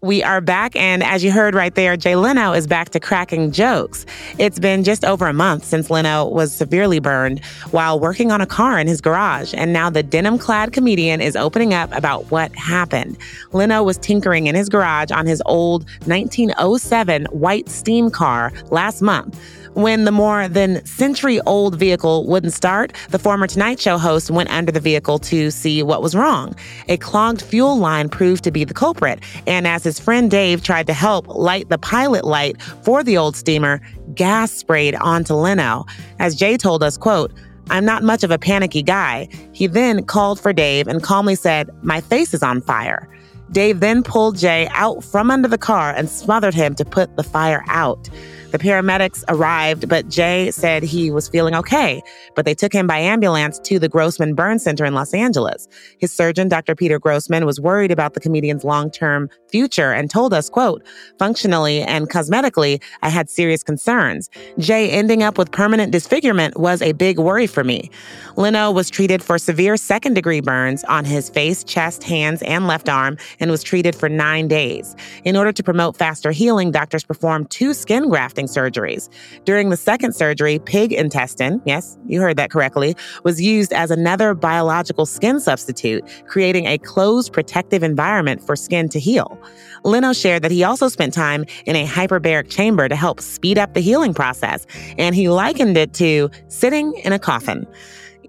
We 0.00 0.22
are 0.22 0.40
back, 0.40 0.76
and 0.76 1.02
as 1.02 1.24
you 1.24 1.32
heard 1.32 1.56
right 1.56 1.74
there, 1.74 1.96
Jay 1.96 2.14
Leno 2.14 2.52
is 2.52 2.68
back 2.68 2.90
to 2.90 3.00
cracking 3.00 3.50
jokes. 3.50 4.06
It's 4.38 4.60
been 4.60 4.84
just 4.84 5.04
over 5.04 5.26
a 5.26 5.32
month 5.32 5.64
since 5.64 5.90
Leno 5.90 6.24
was 6.24 6.54
severely 6.54 7.00
burned 7.00 7.44
while 7.72 7.98
working 7.98 8.30
on 8.30 8.40
a 8.40 8.46
car 8.46 8.78
in 8.78 8.86
his 8.86 9.00
garage, 9.00 9.52
and 9.56 9.72
now 9.72 9.90
the 9.90 10.04
denim 10.04 10.38
clad 10.38 10.72
comedian 10.72 11.20
is 11.20 11.34
opening 11.34 11.74
up 11.74 11.90
about 11.90 12.30
what 12.30 12.54
happened. 12.54 13.18
Leno 13.50 13.82
was 13.82 13.98
tinkering 13.98 14.46
in 14.46 14.54
his 14.54 14.68
garage 14.68 15.10
on 15.10 15.26
his 15.26 15.42
old 15.46 15.82
1907 16.06 17.24
white 17.32 17.68
steam 17.68 18.08
car 18.08 18.52
last 18.70 19.02
month. 19.02 19.36
When 19.78 20.06
the 20.06 20.10
more 20.10 20.48
than 20.48 20.84
century 20.84 21.40
old 21.42 21.76
vehicle 21.76 22.26
wouldn't 22.26 22.52
start, 22.52 22.92
the 23.10 23.18
former 23.20 23.46
Tonight 23.46 23.78
Show 23.78 23.96
host 23.96 24.28
went 24.28 24.50
under 24.50 24.72
the 24.72 24.80
vehicle 24.80 25.20
to 25.20 25.52
see 25.52 25.84
what 25.84 26.02
was 26.02 26.16
wrong. 26.16 26.56
A 26.88 26.96
clogged 26.96 27.40
fuel 27.40 27.78
line 27.78 28.08
proved 28.08 28.42
to 28.42 28.50
be 28.50 28.64
the 28.64 28.74
culprit, 28.74 29.20
and 29.46 29.68
as 29.68 29.84
his 29.84 30.00
friend 30.00 30.32
Dave 30.32 30.64
tried 30.64 30.88
to 30.88 30.92
help 30.92 31.28
light 31.28 31.68
the 31.68 31.78
pilot 31.78 32.24
light 32.24 32.60
for 32.82 33.04
the 33.04 33.16
old 33.16 33.36
steamer, 33.36 33.80
gas 34.16 34.50
sprayed 34.50 34.96
onto 34.96 35.34
Leno. 35.34 35.86
As 36.18 36.34
Jay 36.34 36.56
told 36.56 36.82
us, 36.82 36.96
quote, 36.96 37.32
I'm 37.70 37.84
not 37.84 38.02
much 38.02 38.24
of 38.24 38.32
a 38.32 38.38
panicky 38.38 38.82
guy. 38.82 39.28
He 39.52 39.68
then 39.68 40.04
called 40.06 40.40
for 40.40 40.52
Dave 40.52 40.88
and 40.88 41.04
calmly 41.04 41.36
said, 41.36 41.70
My 41.84 42.00
face 42.00 42.34
is 42.34 42.42
on 42.42 42.62
fire. 42.62 43.08
Dave 43.52 43.78
then 43.78 44.02
pulled 44.02 44.38
Jay 44.38 44.66
out 44.72 45.04
from 45.04 45.30
under 45.30 45.46
the 45.46 45.56
car 45.56 45.94
and 45.94 46.08
smothered 46.08 46.54
him 46.54 46.74
to 46.74 46.84
put 46.84 47.14
the 47.16 47.22
fire 47.22 47.64
out. 47.68 48.10
The 48.50 48.58
paramedics 48.58 49.24
arrived, 49.28 49.90
but 49.90 50.08
Jay 50.08 50.50
said 50.50 50.82
he 50.82 51.10
was 51.10 51.28
feeling 51.28 51.54
okay, 51.54 52.00
but 52.34 52.46
they 52.46 52.54
took 52.54 52.72
him 52.72 52.86
by 52.86 52.96
ambulance 52.96 53.58
to 53.58 53.78
the 53.78 53.90
Grossman 53.90 54.34
Burn 54.34 54.58
Center 54.58 54.86
in 54.86 54.94
Los 54.94 55.12
Angeles. 55.12 55.68
His 55.98 56.12
surgeon, 56.12 56.48
Dr. 56.48 56.74
Peter 56.74 56.98
Grossman, 56.98 57.44
was 57.44 57.60
worried 57.60 57.90
about 57.90 58.14
the 58.14 58.20
comedian's 58.20 58.64
long-term 58.64 59.28
future 59.50 59.92
and 59.92 60.10
told 60.10 60.32
us, 60.32 60.48
quote, 60.48 60.82
functionally 61.18 61.82
and 61.82 62.08
cosmetically, 62.08 62.82
I 63.02 63.10
had 63.10 63.28
serious 63.28 63.62
concerns. 63.62 64.30
Jay 64.58 64.88
ending 64.90 65.22
up 65.22 65.36
with 65.36 65.52
permanent 65.52 65.92
disfigurement 65.92 66.58
was 66.58 66.80
a 66.80 66.92
big 66.92 67.18
worry 67.18 67.46
for 67.46 67.64
me. 67.64 67.90
Leno 68.36 68.70
was 68.70 68.88
treated 68.88 69.22
for 69.22 69.36
severe 69.38 69.76
second 69.76 70.14
degree 70.14 70.40
burns 70.40 70.84
on 70.84 71.04
his 71.04 71.28
face, 71.28 71.64
chest, 71.64 72.02
hands, 72.02 72.42
and 72.42 72.66
left 72.66 72.88
arm 72.88 73.18
and 73.40 73.50
was 73.50 73.62
treated 73.62 73.94
for 73.94 74.08
nine 74.08 74.48
days. 74.48 74.96
In 75.24 75.36
order 75.36 75.52
to 75.52 75.62
promote 75.62 75.98
faster 75.98 76.30
healing, 76.30 76.70
doctors 76.70 77.04
performed 77.04 77.50
two 77.50 77.74
skin 77.74 78.08
grafting 78.38 78.46
surgeries. 78.46 79.08
During 79.44 79.70
the 79.70 79.76
second 79.76 80.14
surgery, 80.14 80.58
pig 80.60 80.92
intestine, 80.92 81.60
yes, 81.64 81.98
you 82.06 82.20
heard 82.20 82.36
that 82.36 82.50
correctly, 82.50 82.94
was 83.24 83.40
used 83.40 83.72
as 83.72 83.90
another 83.90 84.34
biological 84.34 85.06
skin 85.06 85.40
substitute, 85.40 86.04
creating 86.26 86.66
a 86.66 86.78
closed 86.78 87.32
protective 87.32 87.82
environment 87.82 88.44
for 88.46 88.56
skin 88.56 88.88
to 88.90 89.00
heal. 89.00 89.38
Leno 89.84 90.12
shared 90.12 90.42
that 90.42 90.50
he 90.50 90.64
also 90.64 90.88
spent 90.88 91.12
time 91.14 91.44
in 91.66 91.76
a 91.76 91.86
hyperbaric 91.86 92.48
chamber 92.50 92.88
to 92.88 92.96
help 92.96 93.20
speed 93.20 93.58
up 93.58 93.74
the 93.74 93.80
healing 93.80 94.14
process, 94.14 94.66
and 94.98 95.14
he 95.14 95.28
likened 95.28 95.76
it 95.76 95.94
to 95.94 96.30
sitting 96.48 96.94
in 97.04 97.12
a 97.12 97.18
coffin. 97.18 97.66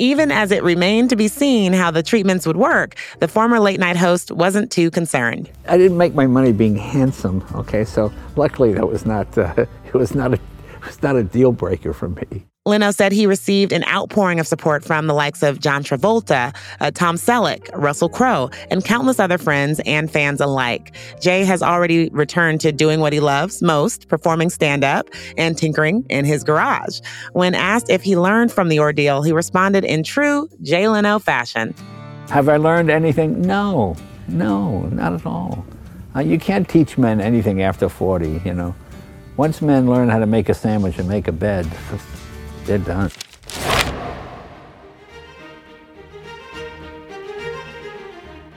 Even 0.01 0.31
as 0.31 0.49
it 0.51 0.63
remained 0.63 1.09
to 1.09 1.17
be 1.17 1.27
seen 1.27 1.73
how 1.73 1.91
the 1.91 2.01
treatments 2.01 2.47
would 2.47 2.55
work, 2.55 2.95
the 3.19 3.27
former 3.27 3.59
late 3.59 3.81
night 3.81 3.97
host 3.97 4.31
wasn't 4.31 4.71
too 4.71 4.89
concerned. 4.89 5.49
I 5.67 5.77
didn't 5.77 5.97
make 5.97 6.15
my 6.15 6.25
money 6.25 6.53
being 6.53 6.77
handsome, 6.77 7.43
okay? 7.53 7.83
So 7.83 8.09
luckily 8.37 8.71
that 8.75 8.87
was 8.87 9.05
not, 9.05 9.37
uh, 9.37 9.65
it 9.89 9.95
was 9.95 10.15
not 10.15 10.33
a, 10.33 10.35
it 10.35 10.85
was 10.85 11.01
not 11.03 11.15
a 11.15 11.23
deal 11.23 11.51
breaker 11.51 11.93
for 11.93 12.09
me. 12.09 12.45
Leno 12.65 12.91
said 12.91 13.11
he 13.11 13.25
received 13.25 13.71
an 13.71 13.83
outpouring 13.85 14.39
of 14.39 14.45
support 14.45 14.83
from 14.83 15.07
the 15.07 15.13
likes 15.13 15.41
of 15.41 15.59
John 15.59 15.83
Travolta, 15.83 16.55
uh, 16.79 16.91
Tom 16.91 17.15
Selleck, 17.15 17.69
Russell 17.73 18.09
Crowe, 18.09 18.51
and 18.69 18.83
countless 18.83 19.19
other 19.19 19.37
friends 19.37 19.81
and 19.85 20.11
fans 20.11 20.39
alike. 20.39 20.93
Jay 21.19 21.43
has 21.45 21.63
already 21.63 22.09
returned 22.09 22.61
to 22.61 22.71
doing 22.71 22.99
what 22.99 23.11
he 23.11 23.19
loves 23.19 23.63
most, 23.63 24.07
performing 24.07 24.49
stand 24.49 24.83
up 24.83 25.09
and 25.37 25.57
tinkering 25.57 26.05
in 26.09 26.25
his 26.25 26.43
garage. 26.43 26.99
When 27.33 27.55
asked 27.55 27.89
if 27.89 28.03
he 28.03 28.15
learned 28.15 28.51
from 28.51 28.69
the 28.69 28.79
ordeal, 28.79 29.23
he 29.23 29.31
responded 29.31 29.83
in 29.83 30.03
true 30.03 30.47
Jay 30.61 30.87
Leno 30.87 31.17
fashion. 31.17 31.73
Have 32.29 32.49
I 32.49 32.57
learned 32.57 32.91
anything? 32.91 33.41
No, 33.41 33.95
no, 34.27 34.81
not 34.87 35.13
at 35.13 35.25
all. 35.25 35.65
Uh, 36.15 36.19
you 36.19 36.37
can't 36.37 36.67
teach 36.67 36.97
men 36.97 37.19
anything 37.21 37.61
after 37.63 37.89
40, 37.89 38.41
you 38.45 38.53
know. 38.53 38.75
Once 39.39 39.61
men 39.61 39.89
learn 39.89 40.09
how 40.09 40.19
to 40.19 40.25
make 40.25 40.49
a 40.49 40.53
sandwich 40.53 40.99
and 40.99 41.07
make 41.07 41.29
a 41.29 41.31
bed, 41.31 41.65
they're 42.65 42.77
done. 42.77 43.09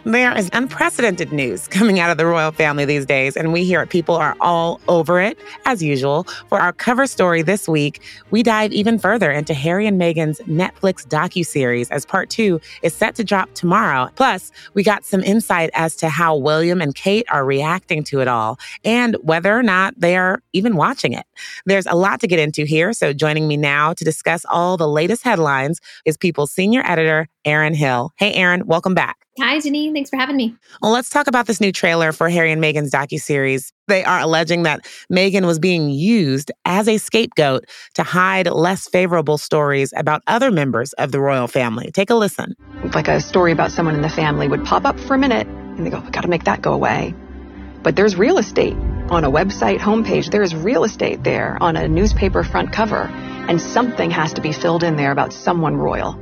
There 0.05 0.37
is 0.37 0.51
unprecedented 0.53 1.33
news 1.33 1.69
coming 1.69 2.01
out 2.01 2.11
of 2.11 2.19
the 2.19 2.27
royal 2.27 2.51
family 2.51 2.85
these 2.85 3.07
days, 3.07 3.37
and 3.37 3.53
we 3.53 3.63
here 3.63 3.81
at 3.81 3.91
People 3.91 4.17
are 4.17 4.35
all 4.41 4.81
over 4.89 5.21
it, 5.21 5.39
as 5.65 5.81
usual. 5.81 6.25
For 6.49 6.59
our 6.59 6.73
cover 6.73 7.07
story 7.07 7.41
this 7.43 7.69
week, 7.69 8.03
we 8.33 8.43
dive 8.43 8.73
even 8.73 8.99
further 8.99 9.31
into 9.31 9.55
Harry 9.55 9.87
and 9.87 10.01
Meghan's 10.01 10.41
Netflix 10.41 11.07
docu-series 11.07 11.89
as 11.91 12.05
part 12.05 12.31
two 12.31 12.61
is 12.83 12.93
set 12.93 13.15
to 13.15 13.23
drop 13.23 13.55
tomorrow. 13.55 14.11
Plus, 14.17 14.51
we 14.75 14.83
got 14.83 15.05
some 15.05 15.23
insight 15.23 15.71
as 15.73 15.95
to 15.97 16.09
how 16.09 16.35
William 16.35 16.83
and 16.83 16.97
Kate 16.97 17.27
are 17.31 17.45
reacting 17.45 18.03
to 18.05 18.21
it 18.21 18.27
all 18.27 18.59
and 18.85 19.17
whether 19.23 19.57
or 19.57 19.63
not 19.63 19.95
they 19.97 20.17
are 20.17 20.43
even 20.53 20.75
watching 20.75 21.13
it. 21.13 21.27
There's 21.65 21.87
a 21.87 21.95
lot 21.95 22.19
to 22.23 22.27
get 22.27 22.41
into 22.41 22.65
here, 22.65 22.93
so 22.93 23.13
joining 23.13 23.47
me 23.47 23.57
now 23.57 23.93
to 23.93 24.05
discuss 24.05 24.45
all 24.47 24.77
the 24.77 24.89
latest 24.89 25.23
headlines 25.23 25.81
is 26.05 26.17
People's 26.17 26.51
senior 26.51 26.83
editor, 26.85 27.29
Erin 27.45 27.75
Hill. 27.75 28.13
Hey, 28.17 28.33
Erin, 28.33 28.67
welcome 28.67 28.95
back. 28.95 29.22
Hi, 29.41 29.57
Janine. 29.57 29.95
Thanks 29.95 30.11
for 30.11 30.17
having 30.17 30.37
me. 30.37 30.55
Well, 30.83 30.93
let's 30.93 31.09
talk 31.09 31.27
about 31.27 31.47
this 31.47 31.59
new 31.59 31.73
trailer 31.73 32.13
for 32.13 32.29
Harry 32.29 32.53
and 32.53 32.63
Meghan's 32.63 32.91
docu-series. 32.91 33.73
They 33.89 34.05
are 34.05 34.21
alleging 34.21 34.65
that 34.65 34.85
Meghan 35.11 35.47
was 35.47 35.59
being 35.59 35.89
used 35.89 36.53
as 36.67 36.87
a 36.87 36.99
scapegoat 36.99 37.65
to 37.95 38.03
hide 38.03 38.47
less 38.47 38.89
favorable 38.89 39.39
stories 39.39 39.95
about 39.97 40.21
other 40.27 40.51
members 40.51 40.93
of 40.95 41.13
the 41.13 41.21
royal 41.21 41.49
family. 41.49 41.91
Take 41.93 42.11
a 42.11 42.15
listen. 42.15 42.55
Like 42.95 43.09
a 43.09 43.21
story 43.21 43.53
about 43.53 43.73
someone 43.73 43.95
in 43.95 44.03
the 44.03 44.11
family 44.11 44.49
would 44.49 44.67
pop 44.67 44.85
up 44.85 45.01
for 45.01 45.15
a 45.15 45.19
minute, 45.19 45.47
and 45.47 45.87
they 45.87 45.91
go, 45.91 46.01
"We 46.01 46.11
got 46.11 46.23
to 46.23 46.29
make 46.29 46.45
that 46.45 46.61
go 46.61 46.75
away." 46.75 47.15
But 47.83 47.97
there's 47.97 48.17
real 48.17 48.37
estate 48.37 48.77
on 49.09 49.25
a 49.25 49.31
website 49.31 49.79
homepage. 49.79 50.31
There 50.31 50.43
is 50.43 50.55
real 50.55 50.85
estate 50.85 51.25
there 51.25 51.57
on 51.63 51.77
a 51.77 51.89
newspaper 51.89 52.45
front 52.45 52.71
cover, 52.73 53.09
and 53.49 53.59
something 53.59 54.11
has 54.11 54.35
to 54.35 54.43
be 54.43 54.53
filled 54.53 54.85
in 54.85 54.97
there 54.97 55.11
about 55.11 55.33
someone 55.33 55.77
royal 55.77 56.22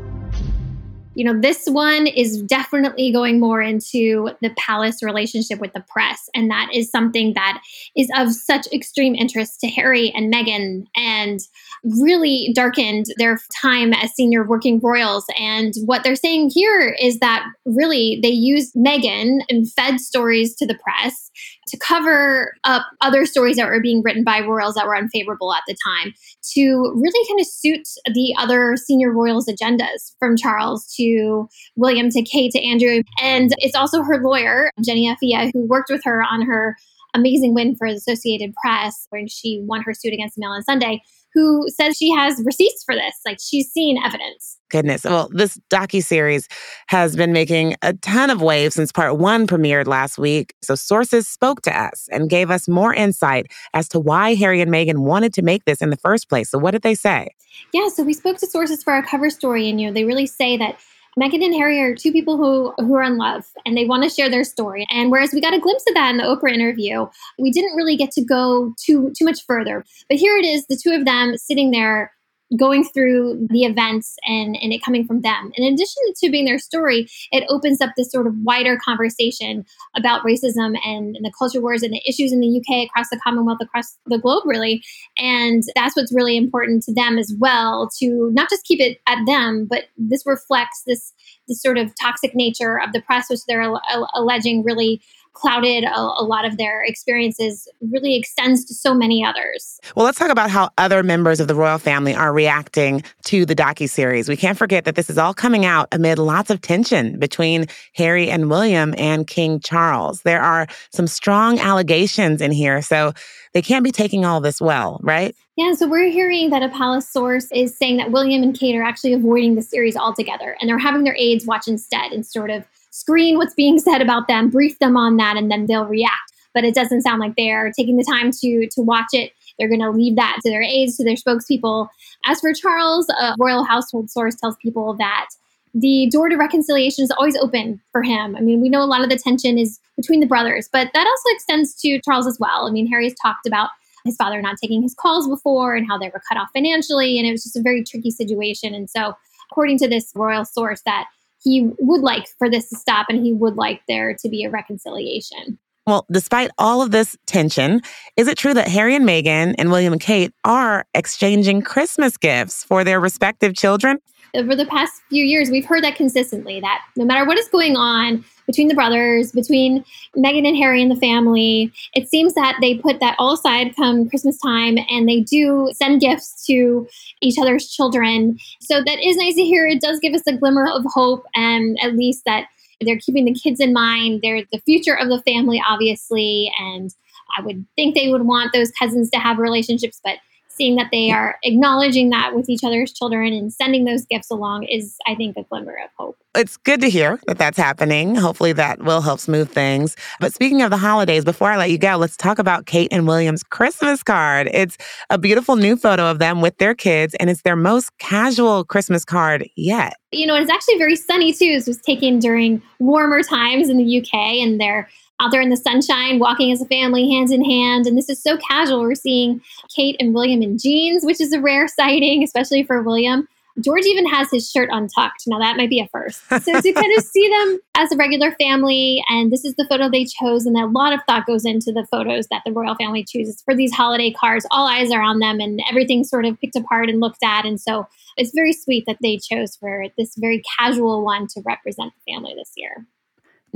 you 1.20 1.26
know, 1.26 1.38
this 1.38 1.66
one 1.66 2.06
is 2.06 2.40
definitely 2.44 3.12
going 3.12 3.38
more 3.38 3.60
into 3.60 4.30
the 4.40 4.48
palace 4.56 5.02
relationship 5.02 5.60
with 5.60 5.70
the 5.74 5.84
press. 5.86 6.30
And 6.34 6.50
that 6.50 6.70
is 6.72 6.90
something 6.90 7.34
that 7.34 7.60
is 7.94 8.08
of 8.16 8.32
such 8.32 8.66
extreme 8.72 9.14
interest 9.14 9.60
to 9.60 9.68
Harry 9.68 10.10
and 10.16 10.32
Meghan 10.32 10.86
and 10.96 11.40
really 11.84 12.52
darkened 12.54 13.06
their 13.16 13.38
time 13.60 13.92
as 13.92 14.12
senior 14.14 14.44
working 14.44 14.80
royals. 14.80 15.24
And 15.38 15.72
what 15.84 16.04
they're 16.04 16.16
saying 16.16 16.50
here 16.54 16.96
is 17.00 17.18
that 17.20 17.44
really 17.64 18.18
they 18.22 18.28
used 18.28 18.74
Meghan 18.74 19.40
and 19.48 19.70
fed 19.72 20.00
stories 20.00 20.54
to 20.56 20.66
the 20.66 20.78
press 20.82 21.30
to 21.68 21.78
cover 21.78 22.54
up 22.64 22.86
other 23.00 23.24
stories 23.24 23.56
that 23.56 23.68
were 23.68 23.80
being 23.80 24.02
written 24.02 24.24
by 24.24 24.40
royals 24.40 24.74
that 24.74 24.86
were 24.86 24.96
unfavorable 24.96 25.54
at 25.54 25.62
the 25.66 25.76
time 25.84 26.12
to 26.54 26.92
really 26.96 27.28
kind 27.28 27.40
of 27.40 27.46
suit 27.46 27.88
the 28.12 28.34
other 28.38 28.76
senior 28.76 29.12
royals' 29.12 29.48
agendas 29.48 30.14
from 30.18 30.36
Charles 30.36 30.92
to 30.96 31.48
William 31.76 32.10
to 32.10 32.22
Kate 32.22 32.50
to 32.52 32.62
Andrew. 32.62 33.02
And 33.22 33.54
it's 33.58 33.76
also 33.76 34.02
her 34.02 34.18
lawyer, 34.18 34.70
Jenny 34.84 35.06
Afia, 35.06 35.50
who 35.52 35.66
worked 35.66 35.90
with 35.90 36.02
her 36.04 36.22
on 36.22 36.42
her 36.42 36.76
amazing 37.14 37.54
win 37.54 37.74
for 37.76 37.90
the 37.90 37.96
Associated 37.96 38.54
Press 38.62 39.06
when 39.10 39.26
she 39.28 39.60
won 39.64 39.82
her 39.82 39.94
suit 39.94 40.12
against 40.12 40.38
Mail 40.38 40.50
on 40.50 40.62
Sunday 40.62 41.02
who 41.34 41.66
says 41.68 41.96
she 41.96 42.10
has 42.12 42.42
receipts 42.44 42.82
for 42.84 42.94
this. 42.94 43.14
Like 43.24 43.38
she's 43.40 43.70
seen 43.70 43.98
evidence. 44.02 44.58
Goodness. 44.70 45.04
Well, 45.04 45.28
this 45.32 45.58
docu 45.70 46.02
series 46.02 46.48
has 46.86 47.16
been 47.16 47.32
making 47.32 47.76
a 47.82 47.92
ton 47.94 48.30
of 48.30 48.40
waves 48.40 48.76
since 48.76 48.92
part 48.92 49.18
one 49.18 49.46
premiered 49.46 49.86
last 49.86 50.16
week. 50.16 50.54
So 50.62 50.74
sources 50.74 51.26
spoke 51.26 51.62
to 51.62 51.76
us 51.76 52.08
and 52.12 52.30
gave 52.30 52.50
us 52.50 52.68
more 52.68 52.94
insight 52.94 53.50
as 53.74 53.88
to 53.90 54.00
why 54.00 54.34
Harry 54.34 54.60
and 54.60 54.70
Meghan 54.70 54.98
wanted 54.98 55.34
to 55.34 55.42
make 55.42 55.64
this 55.64 55.82
in 55.82 55.90
the 55.90 55.96
first 55.96 56.28
place. 56.28 56.50
So 56.50 56.58
what 56.58 56.70
did 56.70 56.82
they 56.82 56.94
say? 56.94 57.28
Yeah, 57.72 57.88
so 57.88 58.04
we 58.04 58.12
spoke 58.12 58.38
to 58.38 58.46
sources 58.46 58.82
for 58.82 58.92
our 58.92 59.02
cover 59.02 59.28
story, 59.28 59.68
and 59.68 59.80
you 59.80 59.88
know 59.88 59.92
they 59.92 60.04
really 60.04 60.26
say 60.26 60.56
that 60.56 60.78
Meghan 61.18 61.44
and 61.44 61.54
Harry 61.54 61.80
are 61.80 61.94
two 61.94 62.12
people 62.12 62.36
who 62.36 62.72
who 62.84 62.94
are 62.94 63.02
in 63.02 63.16
love 63.18 63.44
and 63.66 63.76
they 63.76 63.84
want 63.84 64.02
to 64.04 64.08
share 64.08 64.28
their 64.28 64.44
story. 64.44 64.86
And 64.90 65.10
whereas 65.10 65.32
we 65.32 65.40
got 65.40 65.54
a 65.54 65.60
glimpse 65.60 65.84
of 65.88 65.94
that 65.94 66.10
in 66.10 66.18
the 66.18 66.24
Oprah 66.24 66.52
interview, 66.52 67.06
we 67.38 67.50
didn't 67.50 67.74
really 67.74 67.96
get 67.96 68.12
to 68.12 68.24
go 68.24 68.74
too 68.84 69.12
too 69.16 69.24
much 69.24 69.44
further. 69.44 69.84
But 70.08 70.18
here 70.18 70.36
it 70.36 70.44
is, 70.44 70.66
the 70.66 70.78
two 70.80 70.92
of 70.92 71.04
them 71.04 71.36
sitting 71.36 71.70
there 71.70 72.12
going 72.58 72.84
through 72.84 73.46
the 73.50 73.62
events 73.62 74.16
and, 74.24 74.56
and 74.60 74.72
it 74.72 74.82
coming 74.82 75.06
from 75.06 75.20
them. 75.20 75.52
In 75.54 75.72
addition 75.72 76.02
to 76.16 76.30
being 76.30 76.44
their 76.44 76.58
story, 76.58 77.06
it 77.30 77.44
opens 77.48 77.80
up 77.80 77.90
this 77.96 78.10
sort 78.10 78.26
of 78.26 78.34
wider 78.42 78.76
conversation 78.84 79.64
about 79.96 80.22
racism 80.22 80.76
and, 80.84 81.16
and, 81.16 81.24
the 81.24 81.32
culture 81.38 81.60
wars 81.60 81.82
and 81.82 81.92
the 81.92 82.02
issues 82.08 82.32
in 82.32 82.40
the 82.40 82.60
UK, 82.60 82.86
across 82.86 83.08
the 83.10 83.20
Commonwealth, 83.22 83.58
across 83.60 83.96
the 84.06 84.18
globe, 84.18 84.42
really. 84.46 84.82
And 85.16 85.62
that's 85.76 85.94
what's 85.94 86.12
really 86.12 86.36
important 86.36 86.82
to 86.84 86.94
them 86.94 87.18
as 87.18 87.32
well, 87.38 87.88
to 88.00 88.30
not 88.32 88.50
just 88.50 88.64
keep 88.64 88.80
it 88.80 88.98
at 89.06 89.24
them, 89.26 89.66
but 89.68 89.84
this 89.96 90.24
reflects 90.26 90.82
this, 90.86 91.12
this 91.46 91.62
sort 91.62 91.78
of 91.78 91.92
toxic 92.00 92.34
nature 92.34 92.80
of 92.80 92.92
the 92.92 93.02
press, 93.02 93.30
which 93.30 93.44
they're 93.46 93.72
alleging 94.14 94.64
really 94.64 95.00
clouded 95.32 95.84
a, 95.84 95.98
a, 95.98 96.24
lot 96.24 96.44
of 96.44 96.56
their 96.58 96.82
experiences 96.82 97.68
really 97.80 98.16
extends 98.16 98.64
to 98.64 98.74
so 98.74 98.92
many 98.92 99.24
others. 99.24 99.80
Well, 99.96 100.04
let's 100.04 100.18
talk 100.18 100.30
about 100.30 100.50
how 100.50 100.70
other 100.76 101.02
members 101.02 101.40
of 101.40 101.48
the 101.48 101.54
royal 101.54 101.78
family 101.78 102.14
are 102.14 102.32
reacting 102.32 103.02
to 103.24 103.46
the 103.46 103.54
docu-series. 103.54 104.28
We 104.28 104.36
can't 104.36 104.58
forget 104.58 104.84
that 104.84 104.96
this 104.96 105.08
is 105.08 105.18
all 105.18 105.32
coming 105.32 105.64
out 105.64 105.88
amid 105.92 106.18
lots 106.18 106.50
of 106.50 106.60
tension 106.60 107.18
between 107.18 107.66
Harry 107.94 108.30
and 108.30 108.50
William 108.50 108.94
and 108.98 109.26
King 109.26 109.60
Charles. 109.60 110.22
There 110.22 110.42
are 110.42 110.66
some 110.92 111.06
strong 111.06 111.58
allegations 111.58 112.40
in 112.40 112.52
here, 112.52 112.82
so 112.82 113.12
they 113.52 113.62
can't 113.62 113.84
be 113.84 113.92
taking 113.92 114.24
all 114.24 114.40
this 114.40 114.60
well, 114.60 115.00
right? 115.02 115.34
Yeah, 115.56 115.74
so 115.74 115.88
we're 115.88 116.10
hearing 116.10 116.50
that 116.50 116.62
a 116.62 116.68
palace 116.68 117.08
source 117.08 117.48
is 117.52 117.76
saying 117.76 117.96
that 117.98 118.12
William 118.12 118.42
and 118.42 118.58
Kate 118.58 118.76
are 118.76 118.82
actually 118.82 119.12
avoiding 119.12 119.56
the 119.56 119.62
series 119.62 119.96
altogether 119.96 120.56
and 120.60 120.68
they're 120.68 120.78
having 120.78 121.04
their 121.04 121.16
aides 121.16 121.46
watch 121.46 121.68
instead 121.68 122.12
and 122.12 122.24
sort 122.24 122.50
of 122.50 122.64
screen 122.90 123.36
what's 123.36 123.54
being 123.54 123.78
said 123.78 124.00
about 124.00 124.28
them, 124.28 124.50
brief 124.50 124.78
them 124.78 124.96
on 124.96 125.16
that, 125.16 125.36
and 125.36 125.50
then 125.50 125.66
they'll 125.66 125.86
react. 125.86 126.32
But 126.52 126.64
it 126.64 126.74
doesn't 126.74 127.02
sound 127.02 127.20
like 127.20 127.34
they're 127.36 127.72
taking 127.76 127.96
the 127.96 128.04
time 128.04 128.30
to 128.40 128.68
to 128.68 128.82
watch 128.82 129.08
it. 129.12 129.32
They're 129.58 129.68
going 129.68 129.80
to 129.80 129.90
leave 129.90 130.16
that 130.16 130.38
to 130.42 130.50
their 130.50 130.62
aides, 130.62 130.96
to 130.96 131.04
their 131.04 131.14
spokespeople. 131.14 131.88
As 132.26 132.40
for 132.40 132.52
Charles, 132.54 133.08
a 133.10 133.34
royal 133.38 133.64
household 133.64 134.10
source 134.10 134.34
tells 134.34 134.56
people 134.56 134.94
that 134.94 135.28
the 135.74 136.08
door 136.10 136.28
to 136.28 136.36
reconciliation 136.36 137.04
is 137.04 137.10
always 137.12 137.36
open 137.36 137.80
for 137.92 138.02
him. 138.02 138.34
I 138.34 138.40
mean, 138.40 138.60
we 138.60 138.68
know 138.68 138.82
a 138.82 138.86
lot 138.86 139.02
of 139.02 139.10
the 139.10 139.16
tension 139.16 139.58
is 139.58 139.78
between 139.96 140.20
the 140.20 140.26
brothers, 140.26 140.68
but 140.72 140.88
that 140.94 141.06
also 141.06 141.34
extends 141.34 141.74
to 141.82 142.00
Charles 142.00 142.26
as 142.26 142.38
well. 142.40 142.66
I 142.66 142.70
mean, 142.70 142.86
Harry 142.88 143.04
has 143.04 143.14
talked 143.22 143.46
about 143.46 143.70
his 144.04 144.16
father 144.16 144.40
not 144.40 144.56
taking 144.60 144.82
his 144.82 144.94
calls 144.94 145.28
before 145.28 145.74
and 145.74 145.86
how 145.86 145.98
they 145.98 146.08
were 146.08 146.22
cut 146.28 146.38
off 146.38 146.48
financially, 146.52 147.18
and 147.18 147.26
it 147.26 147.32
was 147.32 147.44
just 147.44 147.56
a 147.56 147.62
very 147.62 147.84
tricky 147.84 148.10
situation. 148.10 148.74
And 148.74 148.88
so, 148.88 149.14
according 149.52 149.78
to 149.78 149.88
this 149.88 150.10
royal 150.14 150.44
source, 150.44 150.82
that 150.86 151.06
he 151.42 151.70
would 151.78 152.02
like 152.02 152.26
for 152.38 152.50
this 152.50 152.68
to 152.68 152.76
stop 152.76 153.06
and 153.08 153.24
he 153.24 153.32
would 153.32 153.56
like 153.56 153.80
there 153.88 154.14
to 154.20 154.28
be 154.28 154.44
a 154.44 154.50
reconciliation. 154.50 155.58
Well, 155.86 156.06
despite 156.12 156.50
all 156.58 156.82
of 156.82 156.90
this 156.90 157.16
tension, 157.26 157.80
is 158.16 158.28
it 158.28 158.38
true 158.38 158.54
that 158.54 158.68
Harry 158.68 158.94
and 158.94 159.04
Meghan 159.04 159.54
and 159.58 159.70
William 159.70 159.92
and 159.92 160.00
Kate 160.00 160.32
are 160.44 160.84
exchanging 160.94 161.62
Christmas 161.62 162.16
gifts 162.16 162.62
for 162.62 162.84
their 162.84 163.00
respective 163.00 163.54
children? 163.54 163.98
Over 164.34 164.54
the 164.54 164.66
past 164.66 165.02
few 165.08 165.24
years, 165.24 165.50
we've 165.50 165.64
heard 165.64 165.84
that 165.84 165.96
consistently 165.96 166.60
that 166.60 166.82
no 166.96 167.04
matter 167.04 167.26
what 167.26 167.38
is 167.38 167.48
going 167.48 167.76
on, 167.76 168.24
between 168.50 168.66
the 168.66 168.74
brothers, 168.74 169.30
between 169.30 169.84
Meghan 170.16 170.46
and 170.46 170.56
Harry 170.56 170.82
and 170.82 170.90
the 170.90 170.96
family. 170.96 171.72
It 171.94 172.08
seems 172.08 172.34
that 172.34 172.56
they 172.60 172.78
put 172.78 172.98
that 172.98 173.14
all 173.16 173.34
aside 173.34 173.76
come 173.76 174.08
Christmas 174.08 174.40
time 174.40 174.76
and 174.90 175.08
they 175.08 175.20
do 175.20 175.70
send 175.72 176.00
gifts 176.00 176.44
to 176.46 176.88
each 177.20 177.36
other's 177.40 177.70
children. 177.70 178.38
So 178.60 178.82
that 178.82 178.98
is 179.06 179.16
nice 179.16 179.36
to 179.36 179.44
hear. 179.44 179.68
It 179.68 179.80
does 179.80 180.00
give 180.00 180.14
us 180.14 180.26
a 180.26 180.36
glimmer 180.36 180.66
of 180.68 180.84
hope 180.92 181.24
and 181.36 181.78
at 181.80 181.94
least 181.94 182.24
that 182.26 182.46
they're 182.80 182.98
keeping 182.98 183.24
the 183.24 183.34
kids 183.34 183.60
in 183.60 183.72
mind. 183.72 184.20
They're 184.22 184.42
the 184.50 184.60
future 184.66 184.98
of 184.98 185.08
the 185.08 185.22
family, 185.22 185.62
obviously. 185.68 186.50
And 186.58 186.92
I 187.38 187.42
would 187.42 187.64
think 187.76 187.94
they 187.94 188.08
would 188.08 188.22
want 188.22 188.52
those 188.52 188.72
cousins 188.72 189.10
to 189.10 189.20
have 189.20 189.38
relationships, 189.38 190.00
but 190.02 190.16
seeing 190.60 190.76
that 190.76 190.90
they 190.92 191.10
are 191.10 191.38
acknowledging 191.42 192.10
that 192.10 192.34
with 192.34 192.50
each 192.50 192.62
other's 192.62 192.92
children 192.92 193.32
and 193.32 193.50
sending 193.50 193.86
those 193.86 194.04
gifts 194.04 194.30
along 194.30 194.64
is, 194.64 194.98
I 195.06 195.14
think, 195.14 195.38
a 195.38 195.42
glimmer 195.44 195.74
of 195.82 195.88
hope. 195.98 196.18
It's 196.34 196.58
good 196.58 196.82
to 196.82 196.90
hear 196.90 197.18
that 197.26 197.38
that's 197.38 197.56
happening. 197.56 198.14
Hopefully, 198.14 198.52
that 198.52 198.82
will 198.82 199.00
help 199.00 199.20
smooth 199.20 199.50
things. 199.50 199.96
But 200.20 200.34
speaking 200.34 200.60
of 200.60 200.70
the 200.70 200.76
holidays, 200.76 201.24
before 201.24 201.50
I 201.50 201.56
let 201.56 201.70
you 201.70 201.78
go, 201.78 201.96
let's 201.96 202.14
talk 202.14 202.38
about 202.38 202.66
Kate 202.66 202.88
and 202.92 203.06
William's 203.06 203.42
Christmas 203.42 204.02
card. 204.02 204.50
It's 204.52 204.76
a 205.08 205.16
beautiful 205.16 205.56
new 205.56 205.76
photo 205.76 206.10
of 206.10 206.18
them 206.18 206.42
with 206.42 206.58
their 206.58 206.74
kids, 206.74 207.14
and 207.18 207.30
it's 207.30 207.40
their 207.40 207.56
most 207.56 207.96
casual 207.96 208.62
Christmas 208.64 209.02
card 209.02 209.48
yet. 209.56 209.94
You 210.12 210.26
know, 210.26 210.34
it's 210.34 210.50
actually 210.50 210.76
very 210.76 210.96
sunny 210.96 211.32
too. 211.32 211.46
It 211.46 211.66
was 211.66 211.80
taken 211.80 212.18
during 212.18 212.60
warmer 212.80 213.22
times 213.22 213.70
in 213.70 213.78
the 213.78 214.00
UK, 214.00 214.14
and 214.14 214.60
they're 214.60 214.90
out 215.20 215.30
there 215.30 215.40
in 215.40 215.50
the 215.50 215.56
sunshine, 215.56 216.18
walking 216.18 216.50
as 216.50 216.62
a 216.62 216.66
family, 216.66 217.10
hands 217.10 217.30
in 217.30 217.44
hand. 217.44 217.86
And 217.86 217.96
this 217.96 218.08
is 218.08 218.22
so 218.22 218.36
casual. 218.38 218.80
We're 218.80 218.94
seeing 218.94 219.40
Kate 219.74 219.96
and 220.00 220.14
William 220.14 220.42
in 220.42 220.58
jeans, 220.58 221.04
which 221.04 221.20
is 221.20 221.32
a 221.32 221.40
rare 221.40 221.68
sighting, 221.76 222.22
especially 222.24 222.64
for 222.64 222.82
William. 222.82 223.28
George 223.60 223.84
even 223.84 224.06
has 224.06 224.30
his 224.30 224.50
shirt 224.50 224.68
untucked. 224.72 225.24
Now, 225.26 225.38
that 225.38 225.56
might 225.56 225.68
be 225.68 225.80
a 225.80 225.88
first. 225.88 226.22
So, 226.30 226.60
to 226.60 226.72
kind 226.72 226.98
of 226.98 227.04
see 227.04 227.28
them 227.28 227.58
as 227.76 227.92
a 227.92 227.96
regular 227.96 228.32
family, 228.32 229.04
and 229.08 229.30
this 229.30 229.44
is 229.44 229.54
the 229.56 229.66
photo 229.66 229.90
they 229.90 230.04
chose, 230.04 230.46
and 230.46 230.56
a 230.56 230.66
lot 230.66 230.94
of 230.94 231.00
thought 231.06 231.26
goes 231.26 231.44
into 231.44 231.72
the 231.72 231.86
photos 231.90 232.28
that 232.28 232.42
the 232.46 232.52
royal 232.52 232.76
family 232.76 233.04
chooses 233.04 233.42
for 233.42 233.54
these 233.54 233.74
holiday 233.74 234.10
cards. 234.12 234.46
All 234.50 234.66
eyes 234.66 234.90
are 234.90 235.02
on 235.02 235.18
them, 235.18 235.40
and 235.40 235.60
everything's 235.68 236.08
sort 236.08 236.24
of 236.24 236.40
picked 236.40 236.56
apart 236.56 236.88
and 236.88 237.00
looked 237.00 237.22
at. 237.22 237.44
And 237.44 237.60
so, 237.60 237.86
it's 238.16 238.32
very 238.34 238.52
sweet 238.52 238.84
that 238.86 238.98
they 239.02 239.18
chose 239.18 239.56
for 239.56 239.86
this 239.98 240.14
very 240.16 240.42
casual 240.58 241.04
one 241.04 241.26
to 241.28 241.42
represent 241.44 241.92
the 241.92 242.12
family 242.12 242.34
this 242.34 242.52
year. 242.56 242.86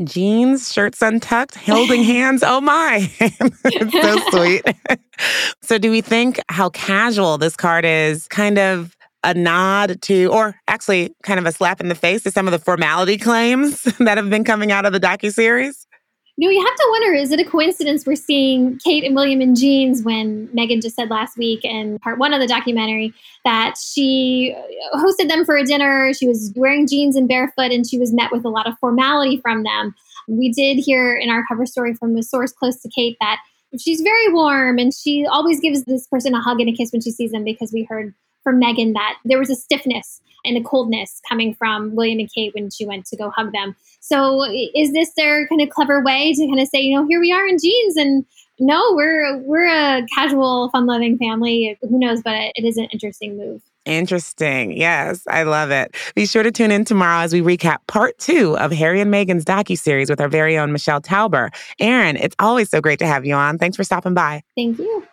Jeans, 0.03 0.73
shirts 0.73 1.01
untucked, 1.01 1.55
holding 1.55 2.03
hands. 2.05 2.43
Oh 2.45 2.61
my, 2.61 3.09
it's 3.21 3.93
so 3.93 4.31
sweet. 4.31 5.01
so, 5.63 5.79
do 5.79 5.91
we 5.91 6.01
think 6.01 6.41
how 6.49 6.71
casual 6.71 7.39
this 7.39 7.55
card 7.57 7.85
is 7.85 8.27
kind 8.29 8.59
of 8.59 8.97
a 9.23 9.35
nod 9.35 10.03
to, 10.03 10.27
or 10.27 10.55
actually 10.69 11.15
kind 11.23 11.39
of 11.39 11.47
a 11.47 11.53
slap 11.53 11.81
in 11.81 11.89
the 11.89 11.95
face 11.95 12.23
to 12.25 12.31
some 12.31 12.47
of 12.47 12.53
the 12.53 12.59
formality 12.59 13.17
claims 13.17 13.83
that 13.99 14.19
have 14.19 14.29
been 14.29 14.45
coming 14.45 14.73
out 14.73 14.85
of 14.85 14.93
the 14.93 15.01
docu-series? 15.01 15.87
You 16.37 16.49
know, 16.49 16.53
you 16.53 16.67
have 16.67 16.75
to 16.75 16.87
wonder 16.91 17.15
is 17.15 17.31
it 17.31 17.39
a 17.39 17.45
coincidence 17.45 18.05
we're 18.05 18.17
seeing 18.17 18.79
Kate 18.79 19.05
and 19.05 19.15
William 19.15 19.41
in 19.41 19.55
jeans 19.55 20.03
when 20.03 20.49
Meghan 20.49 20.83
just 20.83 20.97
said 20.97 21.09
last 21.09 21.39
week 21.39 21.61
in 21.65 22.01
part 22.01 22.19
one 22.19 22.35
of 22.35 22.41
the 22.41 22.49
documentary 22.49 23.15
that 23.45 23.77
she 23.81 24.53
hosted 24.95 25.29
them 25.29 25.45
for 25.45 25.57
a 25.57 25.65
dinner. 25.65 26.13
She 26.13 26.27
was 26.27 26.53
wearing 26.57 26.89
jeans 26.89 27.15
and 27.15 27.29
barefoot, 27.29 27.71
and 27.71 27.89
she 27.89 27.99
was 27.99 28.13
met 28.13 28.33
with 28.33 28.45
a 28.45 28.49
lot 28.49 28.67
of 28.67 28.77
formality 28.81 29.41
from 29.41 29.63
them. 29.63 29.95
We 30.27 30.51
did 30.51 30.83
hear 30.83 31.17
in 31.17 31.31
our 31.31 31.45
cover 31.47 31.67
story 31.67 31.95
from 31.95 32.17
a 32.17 32.23
source 32.23 32.51
close 32.51 32.81
to 32.83 32.89
Kate 32.89 33.17
that 33.21 33.39
she's 33.79 34.01
very 34.01 34.33
warm 34.33 34.79
and 34.79 34.93
she 34.95 35.27
always 35.27 35.61
gives 35.61 35.85
this 35.85 36.07
person 36.07 36.35
a 36.35 36.41
hug 36.41 36.61
and 36.61 36.69
a 36.69 36.73
kiss 36.73 36.91
when 36.93 37.03
she 37.03 37.11
sees 37.11 37.33
them 37.33 37.45
because 37.45 37.73
we 37.73 37.85
heard 37.85 38.15
from 38.45 38.61
Meghan 38.61 38.93
that 38.93 39.19
there 39.25 39.39
was 39.39 39.51
a 39.51 39.57
stiffness 39.57 40.21
and 40.45 40.57
a 40.57 40.63
coldness 40.63 41.21
coming 41.29 41.55
from 41.55 41.97
William 41.97 42.21
and 42.21 42.33
Kate 42.33 42.55
when 42.55 42.71
she 42.71 42.87
went 42.87 43.07
to 43.07 43.17
go 43.17 43.31
hug 43.31 43.53
them. 43.53 43.75
So 44.01 44.45
is 44.75 44.93
this 44.93 45.15
their 45.15 45.49
kind 45.49 45.63
of 45.63 45.71
clever 45.71 46.05
way 46.05 46.35
to 46.35 46.47
kind 46.47 46.61
of 46.61 46.69
say, 46.69 46.83
you 46.83 46.95
know, 46.95 47.07
here 47.09 47.19
we 47.19 47.33
are 47.33 47.47
in 47.47 47.57
jeans 47.59 47.97
and 47.97 48.25
no, 48.61 48.93
we're 48.95 49.39
we're 49.39 49.67
a 49.67 50.07
casual, 50.15 50.69
fun-loving 50.71 51.19
family. 51.19 51.77
Who 51.81 51.99
knows, 51.99 52.23
but 52.23 52.53
it 52.55 52.65
is 52.65 52.77
an 52.77 52.85
interesting 52.93 53.37
move. 53.37 53.63
Interesting. 53.85 54.77
Yes, 54.77 55.27
I 55.29 55.43
love 55.43 55.71
it. 55.71 55.95
Be 56.15 56.25
sure 56.25 56.43
to 56.43 56.53
tune 56.53 56.71
in 56.71 56.85
tomorrow 56.85 57.23
as 57.23 57.33
we 57.33 57.41
recap 57.41 57.79
part 57.89 58.17
two 58.19 58.57
of 58.59 58.71
Harry 58.71 59.01
and 59.01 59.13
Meghan's 59.13 59.45
docu-series 59.45 60.09
with 60.09 60.21
our 60.21 60.29
very 60.29 60.57
own 60.57 60.73
Michelle 60.73 61.01
Tauber. 61.01 61.53
Erin, 61.81 62.17
it's 62.17 62.37
always 62.39 62.71
so 62.71 62.81
great 62.81 63.01
to 63.01 63.07
have 63.07 63.27
you 63.27 63.35
on. 63.35 63.59
Thanks 63.59 63.77
for 63.77 63.85
stopping 63.85 64.15
by. 64.15 64.43
Thank 64.57 64.79
you. 64.79 65.05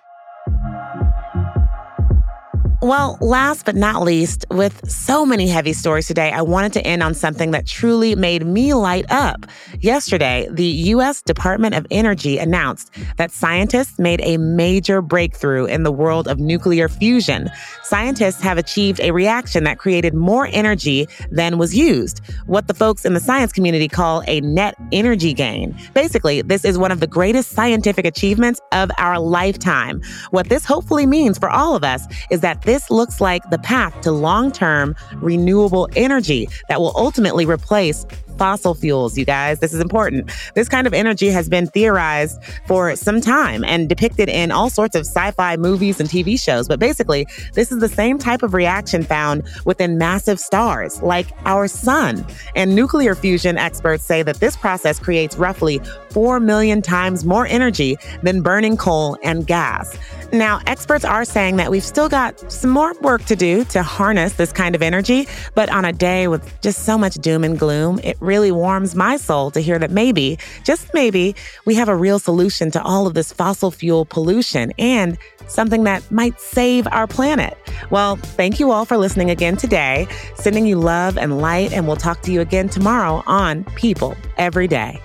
Well, 2.83 3.19
last 3.21 3.65
but 3.65 3.75
not 3.75 4.01
least, 4.01 4.43
with 4.49 4.89
so 4.89 5.23
many 5.23 5.47
heavy 5.47 5.71
stories 5.71 6.07
today, 6.07 6.31
I 6.31 6.41
wanted 6.41 6.73
to 6.73 6.81
end 6.81 7.03
on 7.03 7.13
something 7.13 7.51
that 7.51 7.67
truly 7.67 8.15
made 8.15 8.43
me 8.43 8.73
light 8.73 9.05
up. 9.11 9.45
Yesterday, 9.81 10.47
the 10.49 10.65
U.S. 10.65 11.21
Department 11.21 11.75
of 11.75 11.85
Energy 11.91 12.39
announced 12.39 12.91
that 13.17 13.29
scientists 13.29 13.99
made 13.99 14.19
a 14.21 14.37
major 14.37 14.99
breakthrough 15.03 15.65
in 15.65 15.83
the 15.83 15.91
world 15.91 16.27
of 16.27 16.39
nuclear 16.39 16.89
fusion. 16.89 17.51
Scientists 17.83 18.41
have 18.41 18.57
achieved 18.57 18.99
a 18.99 19.11
reaction 19.11 19.63
that 19.65 19.77
created 19.77 20.15
more 20.15 20.47
energy 20.51 21.07
than 21.29 21.59
was 21.59 21.75
used, 21.75 22.19
what 22.47 22.67
the 22.67 22.73
folks 22.73 23.05
in 23.05 23.13
the 23.13 23.19
science 23.19 23.53
community 23.53 23.87
call 23.87 24.23
a 24.25 24.41
net 24.41 24.73
energy 24.91 25.33
gain. 25.33 25.77
Basically, 25.93 26.41
this 26.41 26.65
is 26.65 26.79
one 26.79 26.91
of 26.91 26.99
the 26.99 27.05
greatest 27.05 27.51
scientific 27.51 28.05
achievements 28.05 28.59
of 28.71 28.89
our 28.97 29.19
lifetime. 29.19 30.01
What 30.31 30.49
this 30.49 30.65
hopefully 30.65 31.05
means 31.05 31.37
for 31.37 31.51
all 31.51 31.75
of 31.75 31.83
us 31.83 32.07
is 32.31 32.39
that 32.39 32.63
this 32.71 32.89
looks 32.89 33.19
like 33.19 33.49
the 33.49 33.59
path 33.59 33.99
to 33.99 34.13
long 34.13 34.49
term 34.49 34.95
renewable 35.15 35.89
energy 35.97 36.47
that 36.69 36.79
will 36.79 36.93
ultimately 36.95 37.45
replace 37.45 38.05
fossil 38.37 38.73
fuels, 38.73 39.17
you 39.17 39.25
guys. 39.25 39.59
This 39.59 39.73
is 39.73 39.79
important. 39.79 40.31
This 40.55 40.69
kind 40.69 40.87
of 40.87 40.93
energy 40.93 41.27
has 41.29 41.49
been 41.49 41.67
theorized 41.67 42.41
for 42.67 42.95
some 42.95 43.21
time 43.21 43.63
and 43.63 43.87
depicted 43.87 44.29
in 44.29 44.51
all 44.51 44.69
sorts 44.69 44.95
of 44.95 45.01
sci 45.01 45.31
fi 45.31 45.57
movies 45.57 45.99
and 45.99 46.09
TV 46.09 46.39
shows. 46.39 46.67
But 46.67 46.79
basically, 46.79 47.27
this 47.53 47.71
is 47.71 47.79
the 47.79 47.89
same 47.89 48.17
type 48.17 48.43
of 48.43 48.53
reaction 48.53 49.03
found 49.03 49.47
within 49.65 49.97
massive 49.97 50.39
stars 50.39 51.01
like 51.01 51.27
our 51.45 51.67
sun. 51.67 52.25
And 52.55 52.75
nuclear 52.75 53.15
fusion 53.15 53.57
experts 53.57 54.03
say 54.05 54.23
that 54.23 54.37
this 54.37 54.55
process 54.55 54.99
creates 54.99 55.35
roughly 55.35 55.79
4 56.11 56.39
million 56.39 56.81
times 56.81 57.25
more 57.25 57.45
energy 57.45 57.97
than 58.23 58.41
burning 58.41 58.77
coal 58.77 59.17
and 59.23 59.47
gas. 59.47 59.97
Now, 60.33 60.61
experts 60.65 61.03
are 61.03 61.25
saying 61.25 61.57
that 61.57 61.71
we've 61.71 61.83
still 61.83 62.07
got 62.07 62.51
some 62.51 62.69
more 62.69 62.93
work 63.01 63.25
to 63.25 63.35
do 63.35 63.65
to 63.65 63.83
harness 63.83 64.33
this 64.33 64.51
kind 64.51 64.75
of 64.75 64.81
energy, 64.81 65.27
but 65.55 65.69
on 65.69 65.83
a 65.83 65.91
day 65.91 66.27
with 66.27 66.61
just 66.61 66.85
so 66.85 66.97
much 66.97 67.15
doom 67.15 67.43
and 67.43 67.59
gloom, 67.59 67.99
it 68.03 68.17
really 68.31 68.51
warms 68.65 68.95
my 68.95 69.17
soul 69.17 69.51
to 69.51 69.59
hear 69.59 69.77
that 69.77 69.91
maybe, 69.91 70.39
just 70.63 70.93
maybe, 70.93 71.35
we 71.65 71.75
have 71.75 71.89
a 71.89 71.95
real 71.95 72.17
solution 72.17 72.71
to 72.71 72.81
all 72.81 73.05
of 73.05 73.13
this 73.13 73.33
fossil 73.33 73.71
fuel 73.71 74.05
pollution 74.05 74.71
and 74.79 75.17
something 75.47 75.83
that 75.83 76.09
might 76.09 76.39
save 76.39 76.87
our 76.91 77.07
planet. 77.07 77.57
Well, 77.89 78.15
thank 78.15 78.57
you 78.57 78.71
all 78.71 78.85
for 78.85 78.95
listening 78.95 79.29
again 79.29 79.57
today, 79.57 80.07
sending 80.35 80.65
you 80.65 80.77
love 80.77 81.17
and 81.17 81.41
light, 81.41 81.73
and 81.73 81.87
we'll 81.87 81.97
talk 81.97 82.21
to 82.21 82.31
you 82.31 82.39
again 82.39 82.69
tomorrow 82.69 83.21
on 83.27 83.65
People 83.75 84.15
Every 84.37 84.69
Day. 84.69 85.01